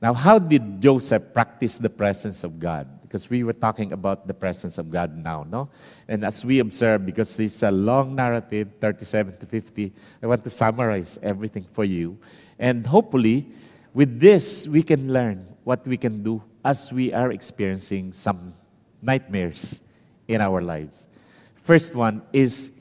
[0.01, 3.01] Now, how did Joseph practice the presence of God?
[3.01, 5.69] Because we were talking about the presence of God now, no?
[6.07, 10.43] And as we observe, because this is a long narrative, 37 to 50, I want
[10.43, 12.17] to summarize everything for you.
[12.59, 13.47] And hopefully,
[13.93, 18.53] with this, we can learn what we can do as we are experiencing some
[19.01, 19.81] nightmares
[20.27, 21.07] in our lives.
[21.55, 22.71] First one is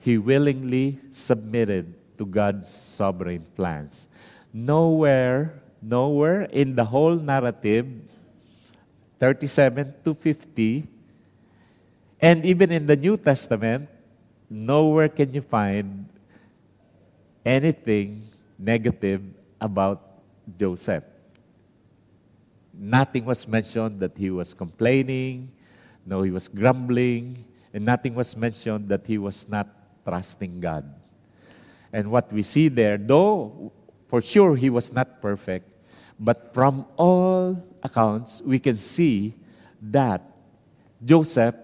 [0.00, 4.08] he willingly submitted to God's sovereign plans.
[4.52, 7.86] Nowhere, nowhere in the whole narrative,
[9.18, 10.86] 37 to 50,
[12.20, 13.88] and even in the New Testament,
[14.50, 16.06] nowhere can you find
[17.44, 18.22] anything
[18.62, 19.22] negative
[19.60, 20.22] about
[20.58, 21.04] Joseph.
[22.72, 25.50] Nothing was mentioned that he was complaining,
[26.06, 27.44] no, he was grumbling,
[27.74, 29.68] and nothing was mentioned that he was not
[30.04, 30.84] trusting God.
[31.92, 33.72] And what we see there, though
[34.08, 35.68] for sure he was not perfect,
[36.18, 39.34] but from all accounts, we can see
[39.80, 40.22] that
[41.04, 41.54] Joseph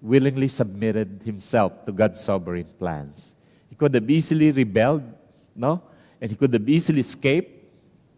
[0.00, 3.34] willingly submitted himself to God's sovereign plans.
[3.68, 5.02] He could have easily rebelled,
[5.54, 5.82] no?
[6.22, 7.50] And he could have easily escaped.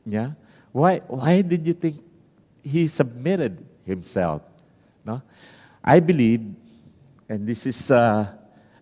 [0.05, 0.36] Yeah?
[0.72, 2.05] Why, why did you think
[2.62, 4.42] he submitted himself?
[5.07, 5.22] No?
[5.82, 6.52] I believe,
[7.30, 8.28] and this is uh,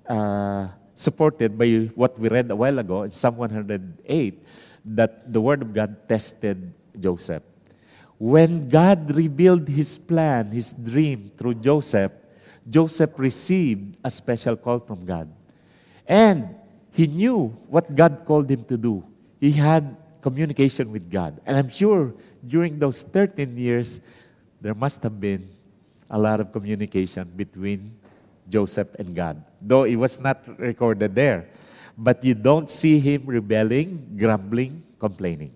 [0.09, 4.43] uh, supported by what we read a while ago in Psalm 108,
[4.85, 7.45] that the Word of God tested Joseph.
[8.19, 12.11] When God revealed his plan, his dream through Joseph,
[12.69, 15.31] Joseph received a special call from God.
[16.07, 16.57] And
[16.93, 19.05] he knew what God called him to do.
[19.43, 21.43] He had communication with God.
[21.43, 22.15] And I'm sure
[22.47, 23.99] during those 13 years,
[24.61, 25.51] there must have been
[26.07, 27.91] a lot of communication between
[28.49, 31.51] Joseph and God, though it was not recorded there.
[31.99, 35.51] But you don't see him rebelling, grumbling, complaining.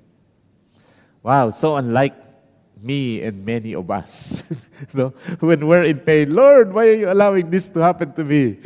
[1.22, 2.18] Wow, so unlike
[2.82, 4.42] me and many of us.
[4.94, 5.14] no?
[5.38, 8.58] When we're in pain, Lord, why are you allowing this to happen to me?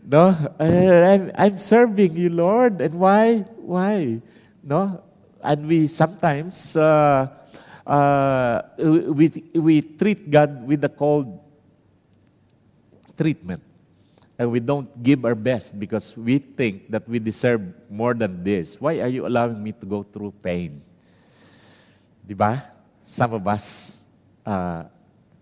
[0.00, 0.32] No?
[0.58, 2.80] I'm, I'm serving you, Lord.
[2.80, 3.44] And why?
[3.60, 4.22] Why?
[4.62, 5.02] No?
[5.42, 7.26] And we sometimes uh,
[7.86, 11.40] uh, we, we treat God with a cold
[13.16, 13.62] treatment.
[14.38, 18.80] And we don't give our best because we think that we deserve more than this.
[18.80, 20.82] Why are you allowing me to go through pain?
[22.26, 22.62] Diba?
[23.04, 24.00] Some of us,
[24.46, 24.84] uh,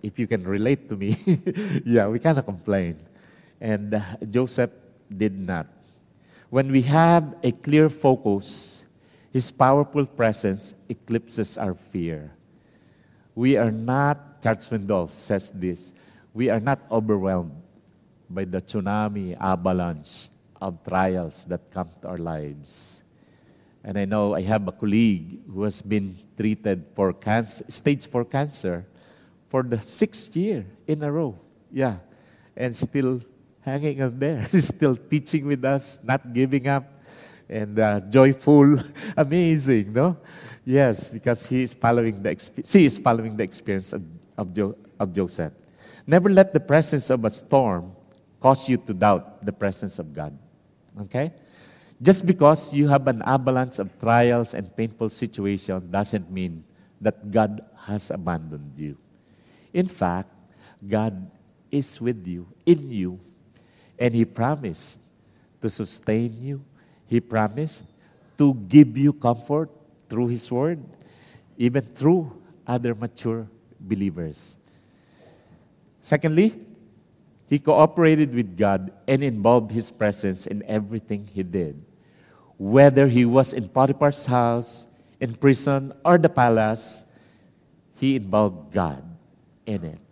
[0.03, 1.17] if you can relate to me,
[1.85, 2.99] yeah, we kind of complain.
[3.61, 4.71] And uh, Joseph
[5.09, 5.67] did not.
[6.51, 8.80] When we have a clear focus,
[9.33, 12.35] his powerful presence eclipses our fear.
[13.35, 15.93] We are not, Charles Swindoll says this,
[16.35, 17.63] we are not overwhelmed
[18.29, 20.29] by the tsunami avalanche
[20.61, 23.03] of trials that come to our lives.
[23.83, 28.25] And I know I have a colleague who has been treated for cancer, stage 4
[28.27, 28.87] cancer
[29.49, 31.39] for the sixth year in a row.
[31.73, 31.97] Yeah.
[32.57, 33.21] And still
[33.63, 37.00] hanging on there, still teaching with us, not giving up,
[37.51, 38.79] and uh, joyful,
[39.17, 40.17] amazing, no?
[40.65, 44.03] Yes, because he is following the she is following the experience of,
[44.39, 45.53] of, jo- of Joseph.
[46.07, 47.93] Never let the presence of a storm
[48.39, 50.37] cause you to doubt the presence of God.
[51.03, 51.33] Okay?
[52.01, 56.65] Just because you have an avalanche of trials and painful situations doesn't mean
[57.01, 58.97] that God has abandoned you.
[59.73, 60.29] In fact,
[60.87, 61.31] God
[61.71, 63.21] is with you, in you,
[63.99, 65.01] and He promised
[65.61, 66.65] to sustain you.
[67.11, 67.85] He promised
[68.39, 69.69] to give you comfort
[70.09, 70.79] through His Word,
[71.59, 72.31] even through
[72.65, 73.51] other mature
[73.81, 74.57] believers.
[76.01, 76.55] Secondly,
[77.51, 81.83] he cooperated with God and involved His presence in everything he did
[82.61, 84.87] whether he was in Potiphar's house,
[85.19, 87.07] in prison, or the palace,
[87.97, 89.01] he involved God
[89.65, 90.09] in it.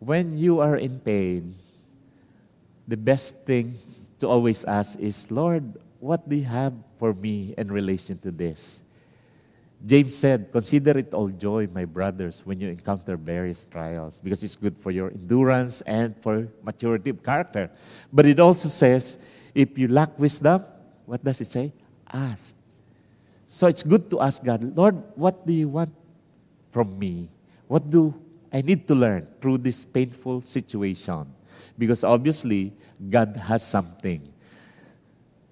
[0.00, 1.54] When you are in pain,
[2.86, 3.72] the best thing
[4.20, 8.82] to always ask is, Lord, what do you have for me in relation to this?
[9.84, 14.56] James said, Consider it all joy, my brothers, when you encounter various trials, because it's
[14.56, 17.70] good for your endurance and for maturity of character.
[18.12, 19.18] But it also says,
[19.54, 20.64] if you lack wisdom,
[21.06, 21.72] what does it say?
[22.12, 22.54] Ask.
[23.48, 25.92] So it's good to ask God, Lord, what do you want
[26.70, 27.28] from me?
[27.66, 28.14] What do
[28.52, 31.26] I need to learn through this painful situation?
[31.80, 32.76] Because obviously,
[33.08, 34.20] God has something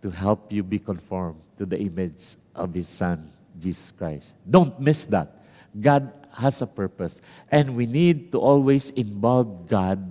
[0.04, 4.36] to help you be conformed to the image of His Son, Jesus Christ.
[4.44, 5.40] Don't miss that.
[5.72, 10.04] God has a purpose, and we need to always involve God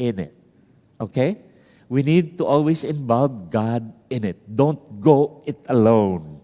[0.00, 0.34] in it.
[0.96, 1.36] Okay?
[1.88, 4.36] we need to always involve God in it.
[4.44, 6.40] Don't go it alone.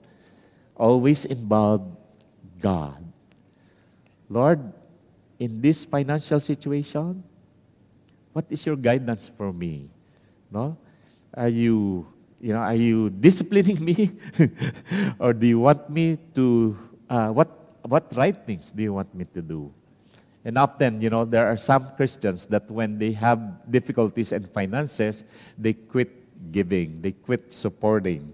[0.74, 1.84] Always involve
[2.58, 3.04] God.
[4.28, 4.72] Lord,
[5.38, 7.22] in this financial situation,
[8.34, 9.88] what is your guidance for me?
[10.50, 10.76] No?
[11.32, 12.06] Are you,
[12.40, 14.10] you know, are you disciplining me?
[15.18, 16.76] or do you want me to,
[17.08, 17.48] uh, what,
[17.86, 19.72] what right things do you want me to do?
[20.44, 23.38] And often, you know, there are some Christians that when they have
[23.70, 25.24] difficulties and finances,
[25.56, 26.10] they quit
[26.50, 28.32] giving, they quit supporting.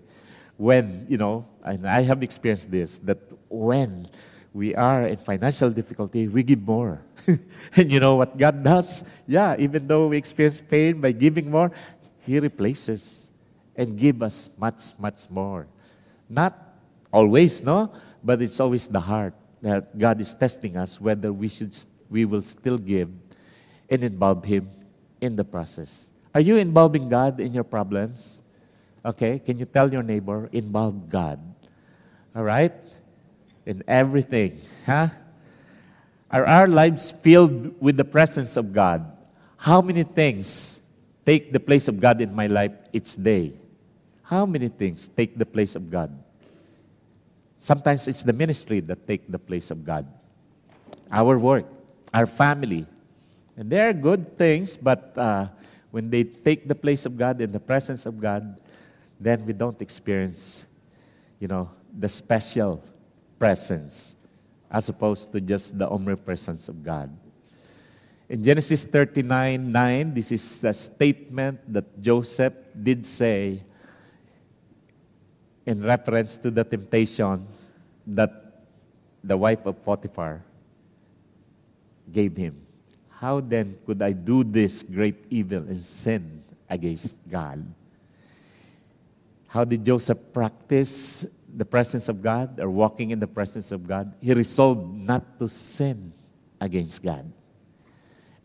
[0.56, 4.06] When, you know, and I have experienced this, that when
[4.52, 7.00] we are in financial difficulty, we give more.
[7.76, 9.04] and you know what God does?
[9.26, 11.70] Yeah, even though we experience pain by giving more,
[12.26, 13.30] He replaces
[13.76, 15.66] and give us much, much more.
[16.28, 16.58] Not
[17.12, 17.92] always, no,
[18.22, 21.74] but it's always the heart that God is testing us whether we should
[22.08, 23.08] we will still give
[23.88, 24.68] and involve Him
[25.20, 26.10] in the process.
[26.34, 28.42] Are you involving God in your problems?
[29.04, 31.38] Okay, can you tell your neighbor, involve God?
[32.34, 32.74] All right?
[33.70, 35.14] In everything, huh?
[36.26, 39.06] Are our lives filled with the presence of God?
[39.58, 40.80] How many things
[41.24, 43.54] take the place of God in my life each day?
[44.26, 46.10] How many things take the place of God?
[47.60, 50.04] Sometimes it's the ministry that take the place of God.
[51.12, 51.66] Our work,
[52.12, 52.86] our family.
[53.56, 55.46] And they are good things, but uh,
[55.92, 58.58] when they take the place of God in the presence of God,
[59.20, 60.64] then we don't experience,
[61.38, 62.82] you know, the special
[63.40, 64.20] presence
[64.70, 67.08] as opposed to just the omnipresence of God.
[68.28, 73.64] In Genesis 39 9, this is a statement that Joseph did say
[75.66, 77.48] in reference to the temptation
[78.06, 78.62] that
[79.24, 80.44] the wife of Potiphar
[82.12, 82.54] gave him.
[83.08, 87.66] How then could I do this great evil and sin against God?
[89.48, 91.26] How did Joseph practice
[91.56, 95.48] the presence of God or walking in the presence of God, he resolved not to
[95.48, 96.12] sin
[96.60, 97.30] against God.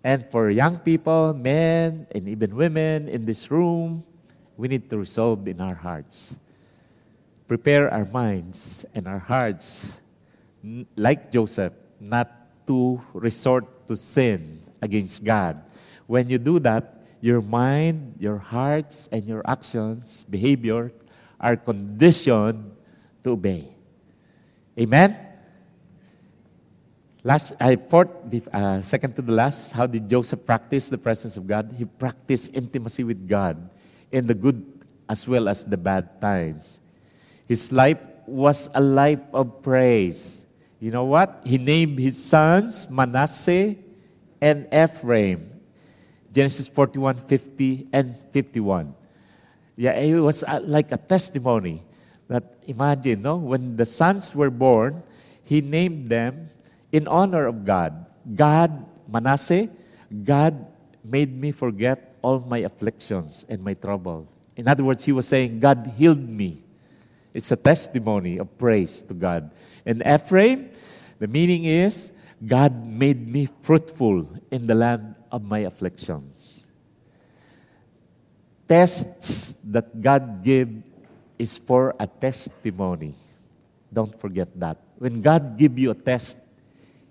[0.03, 4.03] And for young people, men, and even women in this room,
[4.55, 6.35] we need to resolve in our hearts.
[7.47, 9.99] Prepare our minds and our hearts,
[10.95, 12.29] like Joseph, not
[12.67, 15.61] to resort to sin against God.
[16.07, 20.91] When you do that, your mind, your hearts, and your actions, behavior
[21.39, 22.74] are conditioned
[23.25, 23.73] to obey.
[24.77, 25.17] Amen?
[27.23, 28.13] Last, I fourth,
[28.53, 31.73] uh, second to the last, how did Joseph practice the presence of God?
[31.75, 33.57] He practiced intimacy with God
[34.11, 34.61] in the good
[35.09, 36.79] as well as the bad times.
[37.47, 37.97] His life
[38.27, 40.45] was a life of praise.
[40.79, 41.41] You know what?
[41.43, 43.73] He named his sons Manasseh
[44.39, 45.49] and Ephraim.
[46.31, 48.93] Genesis 41, 50, and 51.
[49.77, 51.81] Yeah, it was like a testimony
[52.27, 53.37] that imagine, no?
[53.37, 55.03] When the sons were born,
[55.43, 56.49] he named them
[56.91, 58.05] in honor of God.
[58.35, 59.69] God, Manasseh,
[60.23, 60.65] God
[61.03, 64.27] made me forget all my afflictions and my trouble.
[64.55, 66.63] In other words, he was saying, God healed me.
[67.33, 69.51] It's a testimony of praise to God.
[69.85, 70.71] And Ephraim,
[71.19, 72.11] the meaning is,
[72.45, 76.63] God made me fruitful in the land of my afflictions.
[78.67, 80.81] Tests that God gave
[81.37, 83.13] is for a testimony.
[83.91, 84.77] Don't forget that.
[84.97, 86.37] When God give you a test,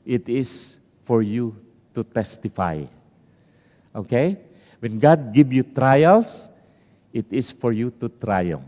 [0.05, 1.57] it is for you
[1.95, 2.85] to testify.
[3.95, 4.39] Okay?
[4.81, 6.49] When God give you trials,
[7.13, 8.65] it is for you to triumph.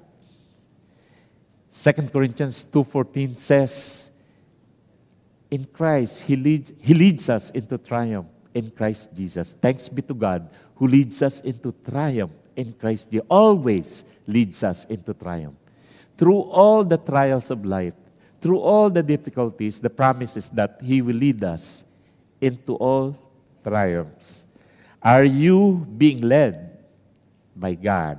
[1.72, 4.10] 2 Corinthians 2:14 says,
[5.50, 9.54] in Christ, He leads, he leads us into triumph in Christ Jesus.
[9.60, 13.26] Thanks be to God who leads us into triumph in Christ Jesus.
[13.30, 15.56] Always leads us into triumph.
[16.16, 17.94] Through all the trials of life,
[18.40, 21.84] through all the difficulties, the promise is that He will lead us
[22.40, 23.16] into all
[23.62, 24.44] triumphs.
[25.02, 26.78] Are you being led
[27.54, 28.18] by God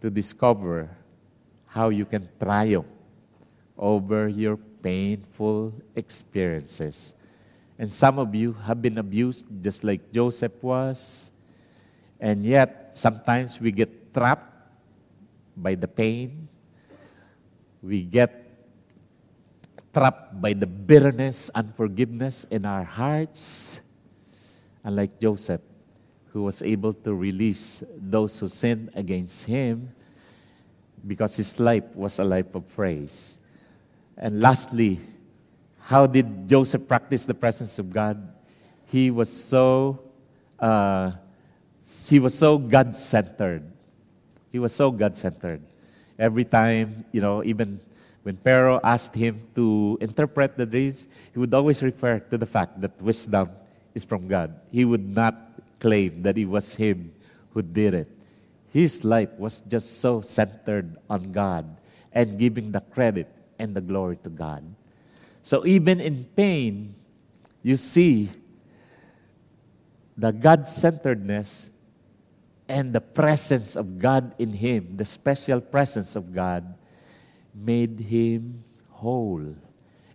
[0.00, 0.90] to discover
[1.66, 2.86] how you can triumph
[3.78, 7.14] over your painful experiences.
[7.78, 11.31] And some of you have been abused just like Joseph was.
[12.22, 14.46] And yet, sometimes we get trapped
[15.56, 16.46] by the pain.
[17.82, 18.30] We get
[19.92, 23.80] trapped by the bitterness, unforgiveness in our hearts.
[24.84, 25.62] Unlike Joseph,
[26.30, 29.90] who was able to release those who sinned against him
[31.04, 33.36] because his life was a life of praise.
[34.16, 35.00] And lastly,
[35.80, 38.32] how did Joseph practice the presence of God?
[38.86, 40.04] He was so
[40.60, 41.10] uh,
[42.08, 43.64] he was so God centered.
[44.50, 45.62] He was so God centered.
[46.18, 47.80] Every time, you know, even
[48.22, 52.80] when Pharaoh asked him to interpret the dreams, he would always refer to the fact
[52.80, 53.50] that wisdom
[53.94, 54.54] is from God.
[54.70, 55.34] He would not
[55.80, 57.12] claim that it was him
[57.50, 58.08] who did it.
[58.72, 61.76] His life was just so centered on God
[62.12, 63.28] and giving the credit
[63.58, 64.64] and the glory to God.
[65.42, 66.94] So even in pain,
[67.62, 68.30] you see
[70.16, 71.70] the God centeredness
[72.68, 76.74] and the presence of God in him, the special presence of God,
[77.54, 79.54] made him whole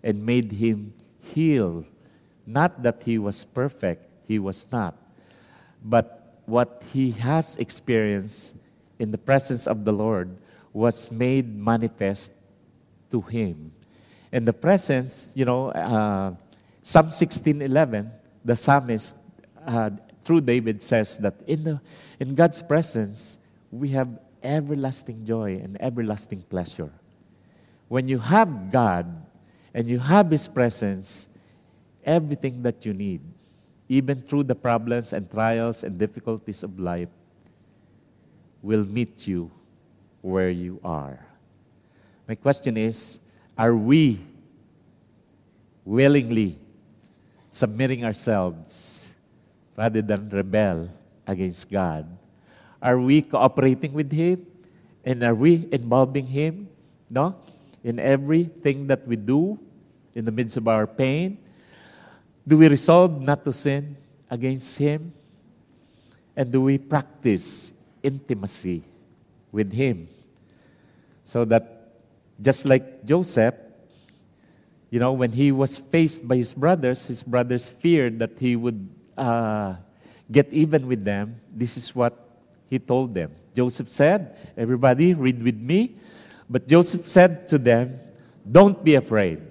[0.04, 1.86] and made him heal.
[2.46, 4.96] Not that he was perfect, he was not.
[5.84, 8.56] But what he has experienced
[9.00, 10.38] in the presence of the Lord
[10.74, 12.32] was made manifest
[13.12, 13.72] to him.
[14.32, 16.34] And the presence, you know, uh,
[16.82, 18.12] Psalm 16:11,
[18.44, 19.16] the psalmist
[19.66, 19.92] uh,
[20.28, 21.80] through David says that in the
[22.20, 23.40] in God's presence
[23.72, 24.12] we have
[24.44, 26.92] everlasting joy and everlasting pleasure.
[27.88, 29.08] When you have God
[29.74, 31.30] and you have His presence,
[32.04, 33.22] everything that you need,
[33.88, 37.10] even through the problems and trials and difficulties of life,
[38.62, 39.50] will meet you
[40.20, 41.26] where you are.
[42.28, 43.18] My question is
[43.58, 44.20] are we
[45.86, 46.60] willingly
[47.50, 49.07] submitting ourselves
[49.78, 50.90] rather than rebel
[51.26, 52.10] against God?
[52.82, 54.46] Are we cooperating with Him?
[55.06, 56.68] And are we involving Him?
[57.10, 57.36] No?
[57.84, 59.58] In everything that we do
[60.14, 61.38] in the midst of our pain?
[62.46, 63.96] Do we resolve not to sin
[64.30, 65.14] against Him?
[66.36, 67.72] And do we practice
[68.04, 68.84] intimacy
[69.52, 70.10] with Him
[71.28, 71.92] so that
[72.40, 73.54] just like Joseph,
[74.90, 78.88] you know, when he was faced by his brothers, his brothers feared that he would
[79.18, 79.76] uh,
[80.32, 81.42] get even with them.
[81.52, 82.16] This is what
[82.70, 83.34] he told them.
[83.54, 85.96] Joseph said, Everybody, read with me.
[86.50, 88.00] But Joseph said to them,
[88.50, 89.42] Don't be afraid.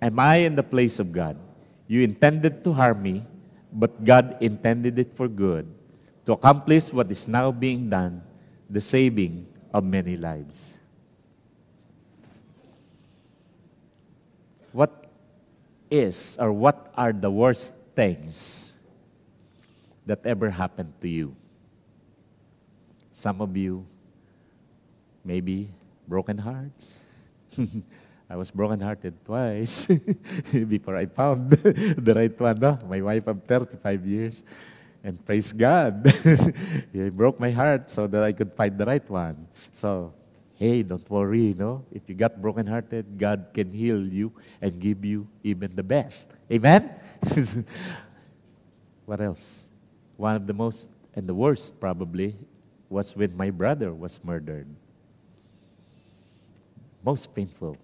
[0.00, 1.36] Am I in the place of God?
[1.88, 3.24] You intended to harm me,
[3.72, 5.66] but God intended it for good,
[6.26, 8.22] to accomplish what is now being done,
[8.70, 10.74] the saving of many lives.
[14.72, 15.06] What
[15.90, 18.75] is or what are the worst things
[20.06, 21.34] that ever happened to you?
[23.12, 23.86] Some of you,
[25.24, 25.68] maybe
[26.06, 27.00] broken hearts.
[28.28, 29.86] I was broken-hearted twice
[30.52, 32.58] before I found the right one.
[32.58, 32.78] No?
[32.88, 34.42] My wife of 35 years.
[35.04, 36.02] And praise God,
[36.92, 39.46] he broke my heart so that I could find the right one.
[39.72, 40.12] So,
[40.54, 41.84] hey, don't worry, no?
[41.92, 46.26] If you got broken-hearted, God can heal you and give you even the best.
[46.50, 46.90] Amen?
[49.06, 49.65] what else?
[50.16, 52.36] One of the most and the worst probably
[52.88, 54.68] was when my brother was murdered.
[57.02, 57.76] Most painful.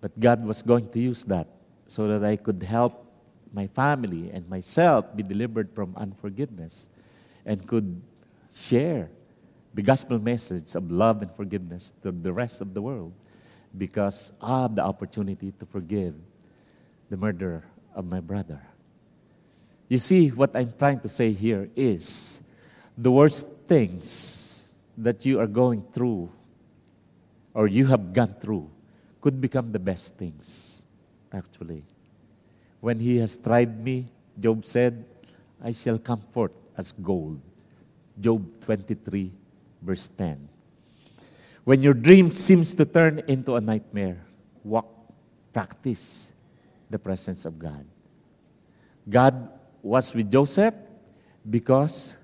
[0.00, 1.48] But God was going to use that
[1.88, 3.06] so that I could help
[3.52, 6.88] my family and myself be delivered from unforgiveness
[7.46, 8.02] and could
[8.52, 9.08] share
[9.72, 13.12] the gospel message of love and forgiveness to the rest of the world
[13.76, 16.14] because I of the opportunity to forgive
[17.10, 18.60] the murderer of my brother.
[19.94, 22.40] You see, what I'm trying to say here is
[22.98, 24.66] the worst things
[24.98, 26.34] that you are going through
[27.54, 28.68] or you have gone through
[29.20, 30.82] could become the best things,
[31.32, 31.84] actually.
[32.80, 35.04] When he has tried me, Job said,
[35.62, 37.38] I shall come forth as gold.
[38.18, 39.30] Job 23,
[39.80, 40.48] verse 10.
[41.62, 44.26] When your dream seems to turn into a nightmare,
[44.64, 44.90] walk,
[45.52, 46.32] practice
[46.90, 47.86] the presence of God.
[49.08, 50.74] God was with Joseph
[51.48, 52.14] because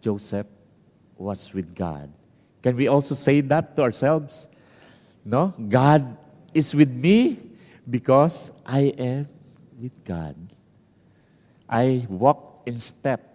[0.00, 0.46] Joseph
[1.18, 2.12] was with God.
[2.62, 4.46] Can we also say that to ourselves?
[5.24, 5.52] No?
[5.68, 6.16] God
[6.54, 7.38] is with me
[7.90, 9.28] because I am
[9.80, 10.36] with God.
[11.68, 13.26] I walk in step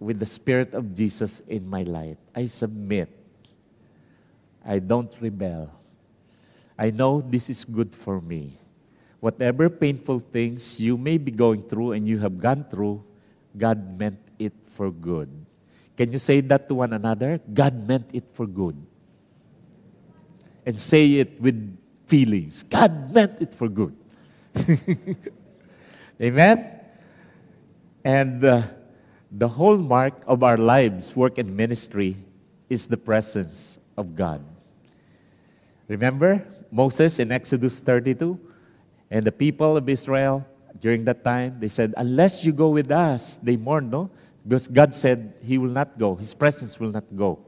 [0.00, 2.18] with the Spirit of Jesus in my life.
[2.34, 3.08] I submit.
[4.66, 5.72] I don't rebel.
[6.76, 8.58] I know this is good for me.
[9.20, 13.02] Whatever painful things you may be going through and you have gone through,
[13.56, 15.28] God meant it for good.
[15.96, 17.40] Can you say that to one another?
[17.52, 18.76] God meant it for good.
[20.64, 21.58] And say it with
[22.06, 22.62] feelings.
[22.62, 23.96] God meant it for good.
[26.22, 26.80] Amen?
[28.04, 28.62] And uh,
[29.30, 32.16] the hallmark of our lives, work, and ministry
[32.68, 34.44] is the presence of God.
[35.88, 38.38] Remember Moses in Exodus 32?
[39.10, 40.46] And the people of Israel
[40.80, 44.10] during that time, they said, Unless you go with us, they mourned, no?
[44.46, 47.38] Because God said He will not go, His presence will not go.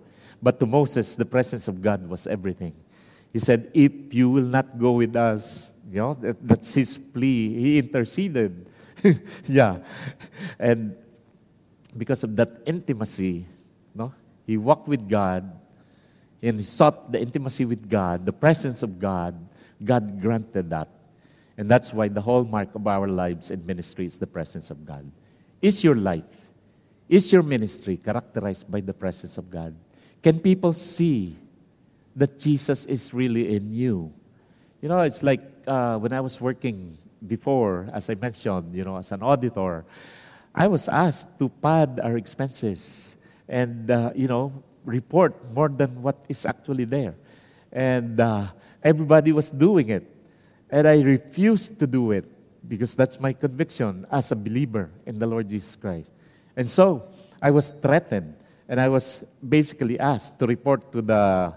[0.42, 2.74] But to Moses, the presence of God was everything.
[3.32, 7.54] He said, If you will not go with us, you know, that, that's His plea.
[7.54, 8.66] He interceded.
[9.46, 9.78] yeah.
[10.58, 10.96] And
[11.96, 13.46] because of that intimacy,
[13.94, 14.12] no?
[14.46, 15.60] He walked with God
[16.42, 19.36] and he sought the intimacy with God, the presence of God.
[19.82, 20.88] God granted that.
[21.60, 25.04] And that's why the hallmark of our lives and ministry is the presence of God.
[25.60, 26.40] Is your life
[27.10, 29.74] is your ministry characterized by the presence of God?
[30.22, 31.34] Can people see
[32.14, 34.14] that Jesus is really in you?
[34.80, 36.96] You know, it's like uh, when I was working
[37.26, 39.84] before, as I mentioned, you know, as an auditor,
[40.54, 43.16] I was asked to pad our expenses
[43.48, 44.52] and, uh, you know,
[44.84, 47.16] report more than what is actually there.
[47.72, 48.46] And uh,
[48.84, 50.06] everybody was doing it.
[50.70, 52.26] And I refused to do it
[52.66, 56.12] because that's my conviction as a believer in the Lord Jesus Christ.
[56.56, 57.08] And so
[57.42, 58.36] I was threatened,
[58.68, 61.54] and I was basically asked to report to the,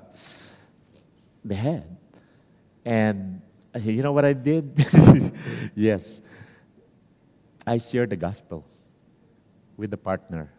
[1.46, 1.98] the head.
[2.86, 3.42] And
[3.80, 4.74] you know what I did?
[5.76, 6.22] yes.
[7.66, 8.66] I shared the gospel
[9.78, 10.52] with the partner.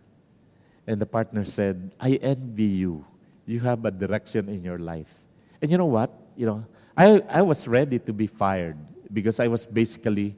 [0.86, 3.05] And the partner said, I envy you.
[3.46, 5.12] You have a direction in your life.
[5.61, 6.12] And you know what?
[6.36, 6.64] You know,
[6.97, 8.78] I, I was ready to be fired
[9.12, 10.36] because I was basically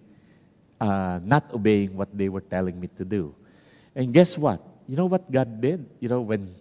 [0.80, 3.34] uh, not obeying what they were telling me to do.
[3.94, 4.60] And guess what?
[4.86, 5.88] You know what God did?
[6.00, 6.54] You know, when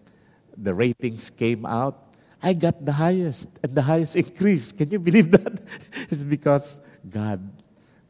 [0.57, 4.71] the ratings came out, I got the highest and the highest increase.
[4.71, 5.61] Can you believe that?
[6.09, 7.39] it's because God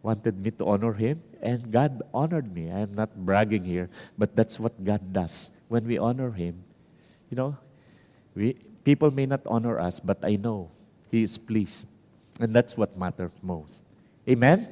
[0.02, 2.72] wanted me to honor Him and God honored me.
[2.72, 5.52] I am not bragging here, but that's what God does.
[5.68, 6.64] When we honor Him,
[7.30, 7.58] you know,
[8.34, 10.70] we, people may not honor us, but I know
[11.12, 11.88] He is pleased.
[12.40, 13.84] And that's what matters most.
[14.28, 14.68] Amen?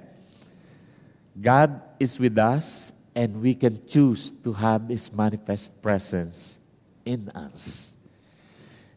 [1.40, 6.60] God is with us and we can choose to have His manifest presence
[7.06, 7.96] in us.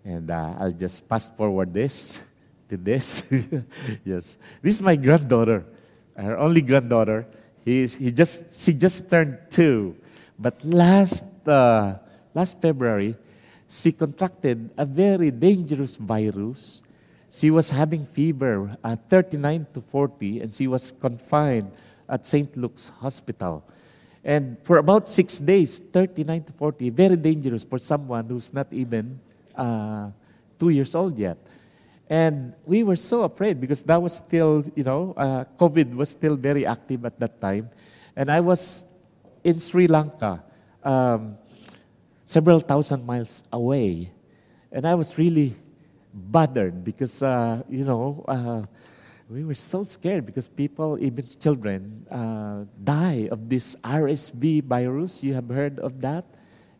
[0.05, 2.20] And uh, I'll just fast forward this
[2.68, 3.22] to this.
[4.05, 4.37] yes.
[4.62, 5.64] This is my granddaughter,
[6.16, 7.26] her only granddaughter.
[7.64, 9.97] He, he just, she just turned two.
[10.39, 11.99] But last, uh,
[12.34, 13.16] last February,
[13.68, 16.82] she contracted a very dangerous virus.
[17.37, 21.70] She was having fever, uh, 39 to 40, and she was confined
[22.09, 22.57] at St.
[22.57, 23.62] Luke's Hospital.
[24.24, 29.20] And for about six days, 39 to 40, very dangerous for someone who's not even
[29.55, 30.12] uh,
[30.59, 31.37] two years old yet.
[32.09, 36.37] And we were so afraid because that was still, you know, uh, COVID was still
[36.37, 37.68] very active at that time.
[38.16, 38.82] And I was
[39.45, 40.43] in Sri Lanka,
[40.82, 41.37] um,
[42.24, 44.11] several thousand miles away.
[44.72, 45.55] And I was really
[46.16, 48.64] bothered because, uh, you know, uh,
[49.28, 55.22] we were so scared because people, even children, uh, die of this RSV virus.
[55.22, 56.24] You have heard of that?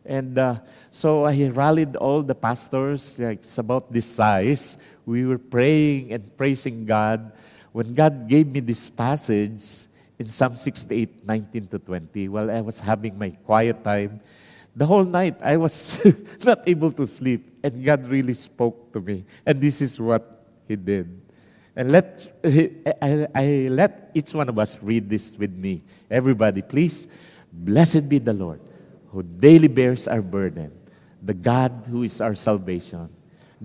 [0.05, 4.77] And uh, so I rallied all the pastors, like it's about this size.
[5.05, 7.33] We were praying and praising God.
[7.73, 12.79] When God gave me this passage in Psalm 68, 19 to 20, while I was
[12.79, 14.21] having my quiet time,
[14.73, 15.99] the whole night I was
[16.43, 17.56] not able to sleep.
[17.63, 19.25] And God really spoke to me.
[19.45, 21.21] And this is what He did.
[21.75, 22.25] And let,
[23.01, 25.83] I, I let each one of us read this with me.
[26.09, 27.07] Everybody, please.
[27.51, 28.59] Blessed be the Lord
[29.11, 30.71] who daily bears our burden,
[31.23, 33.09] the God who is our salvation.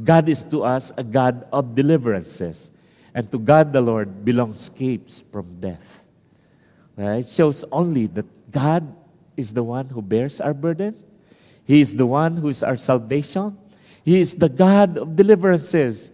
[0.03, 2.71] God is to us a God of deliverances,
[3.15, 6.05] and to God the Lord belongs escapes from death.
[6.97, 8.95] Well, it shows only that God
[9.37, 10.97] is the one who bears our burden.
[11.65, 13.59] He is the one who is our salvation.
[14.05, 16.11] He is the God of deliverances,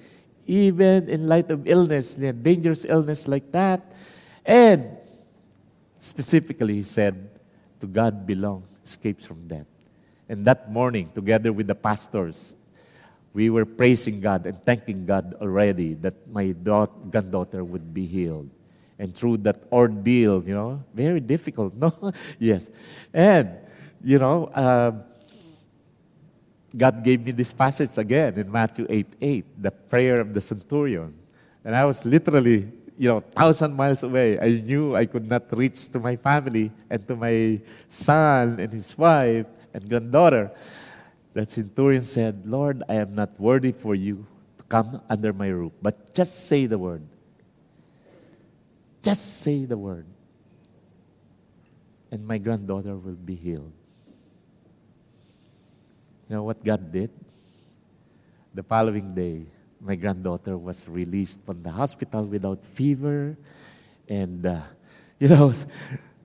[0.47, 3.93] even in light of illness, dangerous illness like that.
[4.45, 4.97] And
[5.99, 7.31] specifically, he said,
[7.81, 9.67] to God belong escapes from death.
[10.29, 12.55] And that morning, together with the pastors,
[13.33, 18.51] we were praising God and thanking God already that my daughter, granddaughter would be healed.
[18.99, 22.13] And through that ordeal, you know, very difficult, no?
[22.39, 22.69] yes.
[23.15, 23.57] And,
[24.03, 25.05] you know, um,
[26.77, 31.15] God gave me this passage again in Matthew 8 8, the prayer of the centurion.
[31.65, 34.39] And I was literally you know, thousand miles away.
[34.41, 38.99] I knew I could not reach to my family and to my son and his
[38.99, 40.51] wife and granddaughter.
[41.33, 44.27] That centurion said, Lord, I am not worthy for you
[44.59, 47.07] to come under my roof, but just say the word.
[49.01, 50.07] Just say the word.
[52.11, 53.78] And my granddaughter will be healed.
[56.29, 57.09] You know what God did?
[58.53, 59.47] The following day,
[59.81, 63.37] my granddaughter was released from the hospital without fever.
[64.09, 64.61] And, uh,
[65.19, 65.55] you know,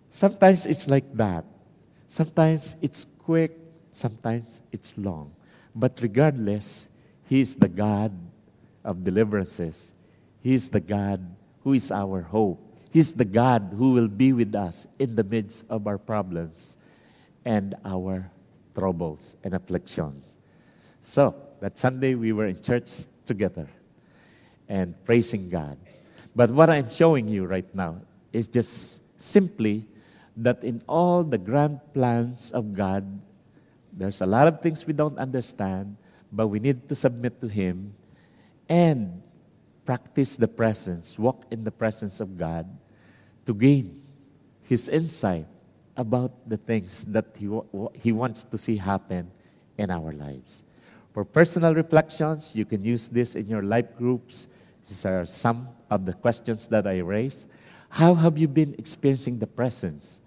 [0.09, 1.45] sometimes it's like that.
[2.09, 3.57] Sometimes it's quick,
[3.93, 5.31] sometimes it's long.
[5.73, 6.89] But regardless,
[7.29, 8.11] He is the God
[8.83, 9.95] of deliverances.
[10.41, 11.23] He is the God
[11.63, 12.59] who is our hope.
[12.91, 16.75] He's the God who will be with us in the midst of our problems
[17.45, 18.29] and our
[18.75, 20.37] troubles and afflictions.
[21.01, 23.67] So, that Sunday we were in church together
[24.67, 25.77] and praising God.
[26.35, 28.01] But what I'm showing you right now
[28.31, 29.87] is just simply
[30.37, 33.05] that in all the grand plans of God,
[33.91, 35.95] there's a lot of things we don't understand,
[36.31, 37.93] but we need to submit to Him
[38.67, 39.21] and
[39.85, 42.65] practice the presence, walk in the presence of God
[43.45, 44.01] to gain
[44.63, 45.45] His insight
[45.95, 47.49] about the things that He,
[47.93, 49.31] he wants to see happen
[49.77, 50.63] in our lives.
[51.13, 54.47] For personal reflections, you can use this in your life groups.
[54.87, 57.45] These are some of the questions that I raised.
[57.89, 60.19] How have you been experiencing the presence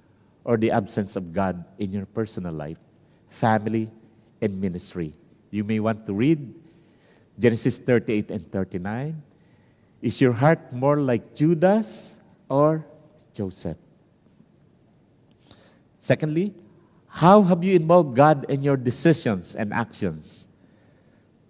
[0.44, 2.78] or the absence of God in your personal life,
[3.28, 3.90] family,
[4.40, 5.12] and ministry?
[5.50, 6.54] You may want to read
[7.38, 9.22] Genesis 38 and 39.
[10.02, 12.86] Is your heart more like Judah's or
[13.34, 13.76] Joseph?
[16.06, 16.54] Secondly,
[17.08, 20.46] how have you involved God in your decisions and actions?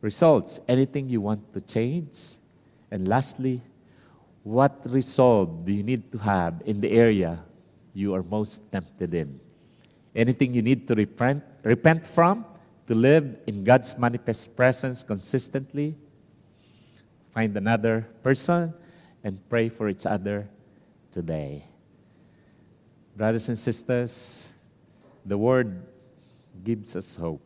[0.07, 2.39] results, anything you want to change?
[2.91, 3.61] And lastly,
[4.47, 7.43] what resolve do you need to have in the area
[7.93, 9.41] you are most tempted in?
[10.15, 12.47] Anything you need to repent, repent from
[12.87, 15.99] to live in God's manifest presence consistently?
[17.35, 18.73] Find another person
[19.25, 20.49] and pray for each other
[21.11, 21.67] today.
[23.17, 24.47] Brothers and sisters,
[25.25, 25.87] the Word
[26.63, 27.41] gives us hope.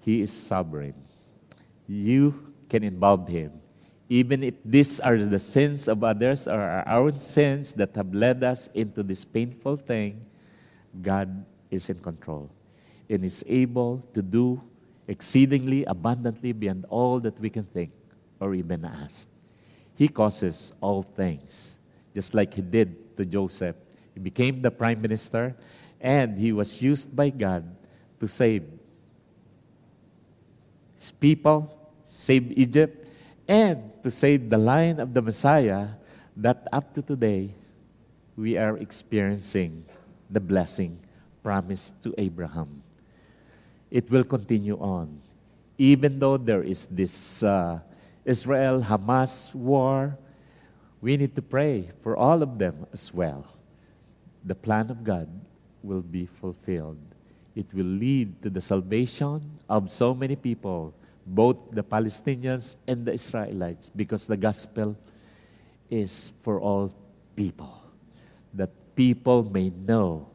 [0.00, 0.94] He is sovereign.
[1.86, 3.52] You can involve Him.
[4.08, 8.42] Even if these are the sins of others or our own sins that have led
[8.42, 10.24] us into this painful thing,
[11.02, 12.50] God is in control
[13.10, 14.62] and is able to do
[15.08, 17.92] exceedingly abundantly beyond all that we can think
[18.40, 19.28] or even ask.
[19.94, 21.78] He causes all things,
[22.14, 23.76] just like he did to Joseph.
[24.14, 25.56] He became the prime minister,
[26.00, 27.64] and he was used by God
[28.20, 28.64] to save
[30.96, 31.66] his people,
[32.04, 33.06] save Egypt,
[33.48, 35.88] and to save the line of the Messiah
[36.36, 37.54] that up to today
[38.36, 39.84] we are experiencing
[40.30, 40.98] the blessing
[41.42, 42.82] promised to Abraham.
[43.90, 45.20] It will continue on.
[45.76, 47.80] Even though there is this uh,
[48.24, 50.16] Israel Hamas war,
[51.00, 53.44] we need to pray for all of them as well.
[54.44, 55.28] The plan of God
[55.82, 56.98] will be fulfilled.
[57.54, 59.38] It will lead to the salvation
[59.68, 60.94] of so many people,
[61.26, 64.96] both the Palestinians and the Israelites, because the gospel
[65.90, 66.92] is for all
[67.36, 67.82] people.
[68.54, 70.28] That people may know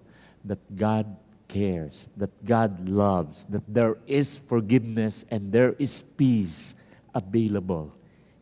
[0.45, 6.75] that God cares, that God loves, that there is forgiveness and there is peace
[7.15, 7.93] available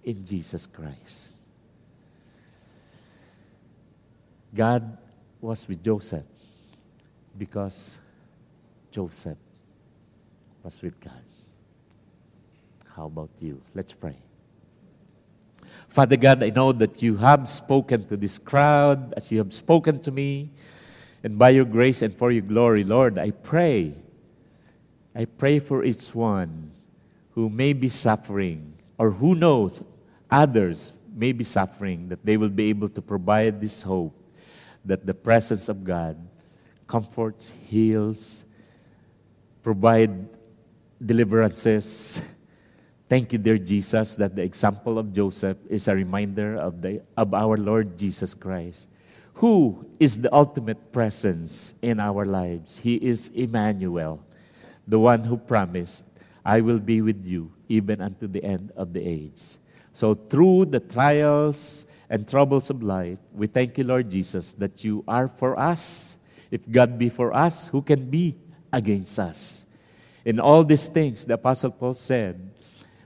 [0.03, 1.33] in Jesus Christ.
[4.53, 4.97] God
[5.45, 6.25] was with Joseph
[7.37, 7.97] because
[8.91, 9.37] Joseph
[10.63, 11.21] was with God.
[12.95, 13.61] How about you?
[13.75, 14.15] Let's pray.
[15.87, 19.99] Father God, I know that you have spoken to this crowd as you have spoken
[19.99, 20.49] to me.
[21.23, 23.93] And by your grace and for your glory, Lord, I pray.
[25.15, 26.71] I pray for each one
[27.31, 29.83] who may be suffering, or who knows
[30.31, 34.13] others may be suffering, that they will be able to provide this hope
[34.85, 36.15] that the presence of God
[36.87, 38.45] comforts, heals,
[39.63, 40.29] provide
[41.03, 42.21] deliverances.
[43.09, 47.33] Thank you, dear Jesus, that the example of Joseph is a reminder of, the, of
[47.33, 48.87] our Lord Jesus Christ,
[49.35, 52.79] who is the ultimate presence in our lives.
[52.79, 54.23] He is Emmanuel,
[54.87, 56.05] the one who promised,
[56.45, 59.57] I will be with you even unto the end of the age.
[59.93, 65.03] So, through the trials and troubles of life, we thank you, Lord Jesus, that you
[65.07, 66.17] are for us.
[66.51, 68.37] If God be for us, who can be
[68.71, 69.65] against us?
[70.23, 72.51] In all these things, the Apostle Paul said,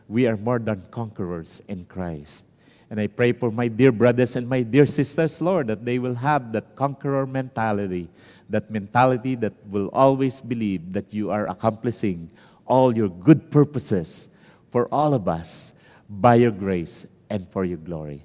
[0.07, 2.45] we are more than conquerors in Christ.
[2.89, 6.15] And I pray for my dear brothers and my dear sisters, Lord, that they will
[6.15, 8.09] have that conqueror mentality,
[8.49, 12.31] that mentality that will always believe that you are accomplishing
[12.65, 14.29] all your good purposes
[14.71, 15.73] for all of us
[16.09, 18.23] by your grace and for your glory.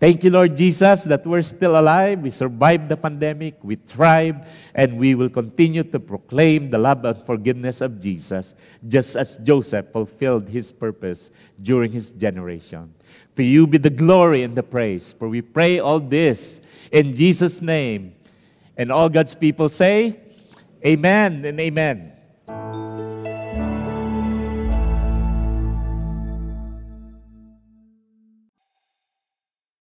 [0.00, 2.20] Thank you, Lord Jesus, that we're still alive.
[2.20, 3.62] We survived the pandemic.
[3.62, 8.54] We thrived, and we will continue to proclaim the love and forgiveness of Jesus,
[8.88, 11.30] just as Joseph fulfilled his purpose
[11.60, 12.94] during his generation.
[13.36, 15.12] To you be the glory and the praise.
[15.12, 18.14] For we pray all this in Jesus' name.
[18.78, 20.16] And all God's people say,
[20.82, 23.09] Amen and Amen.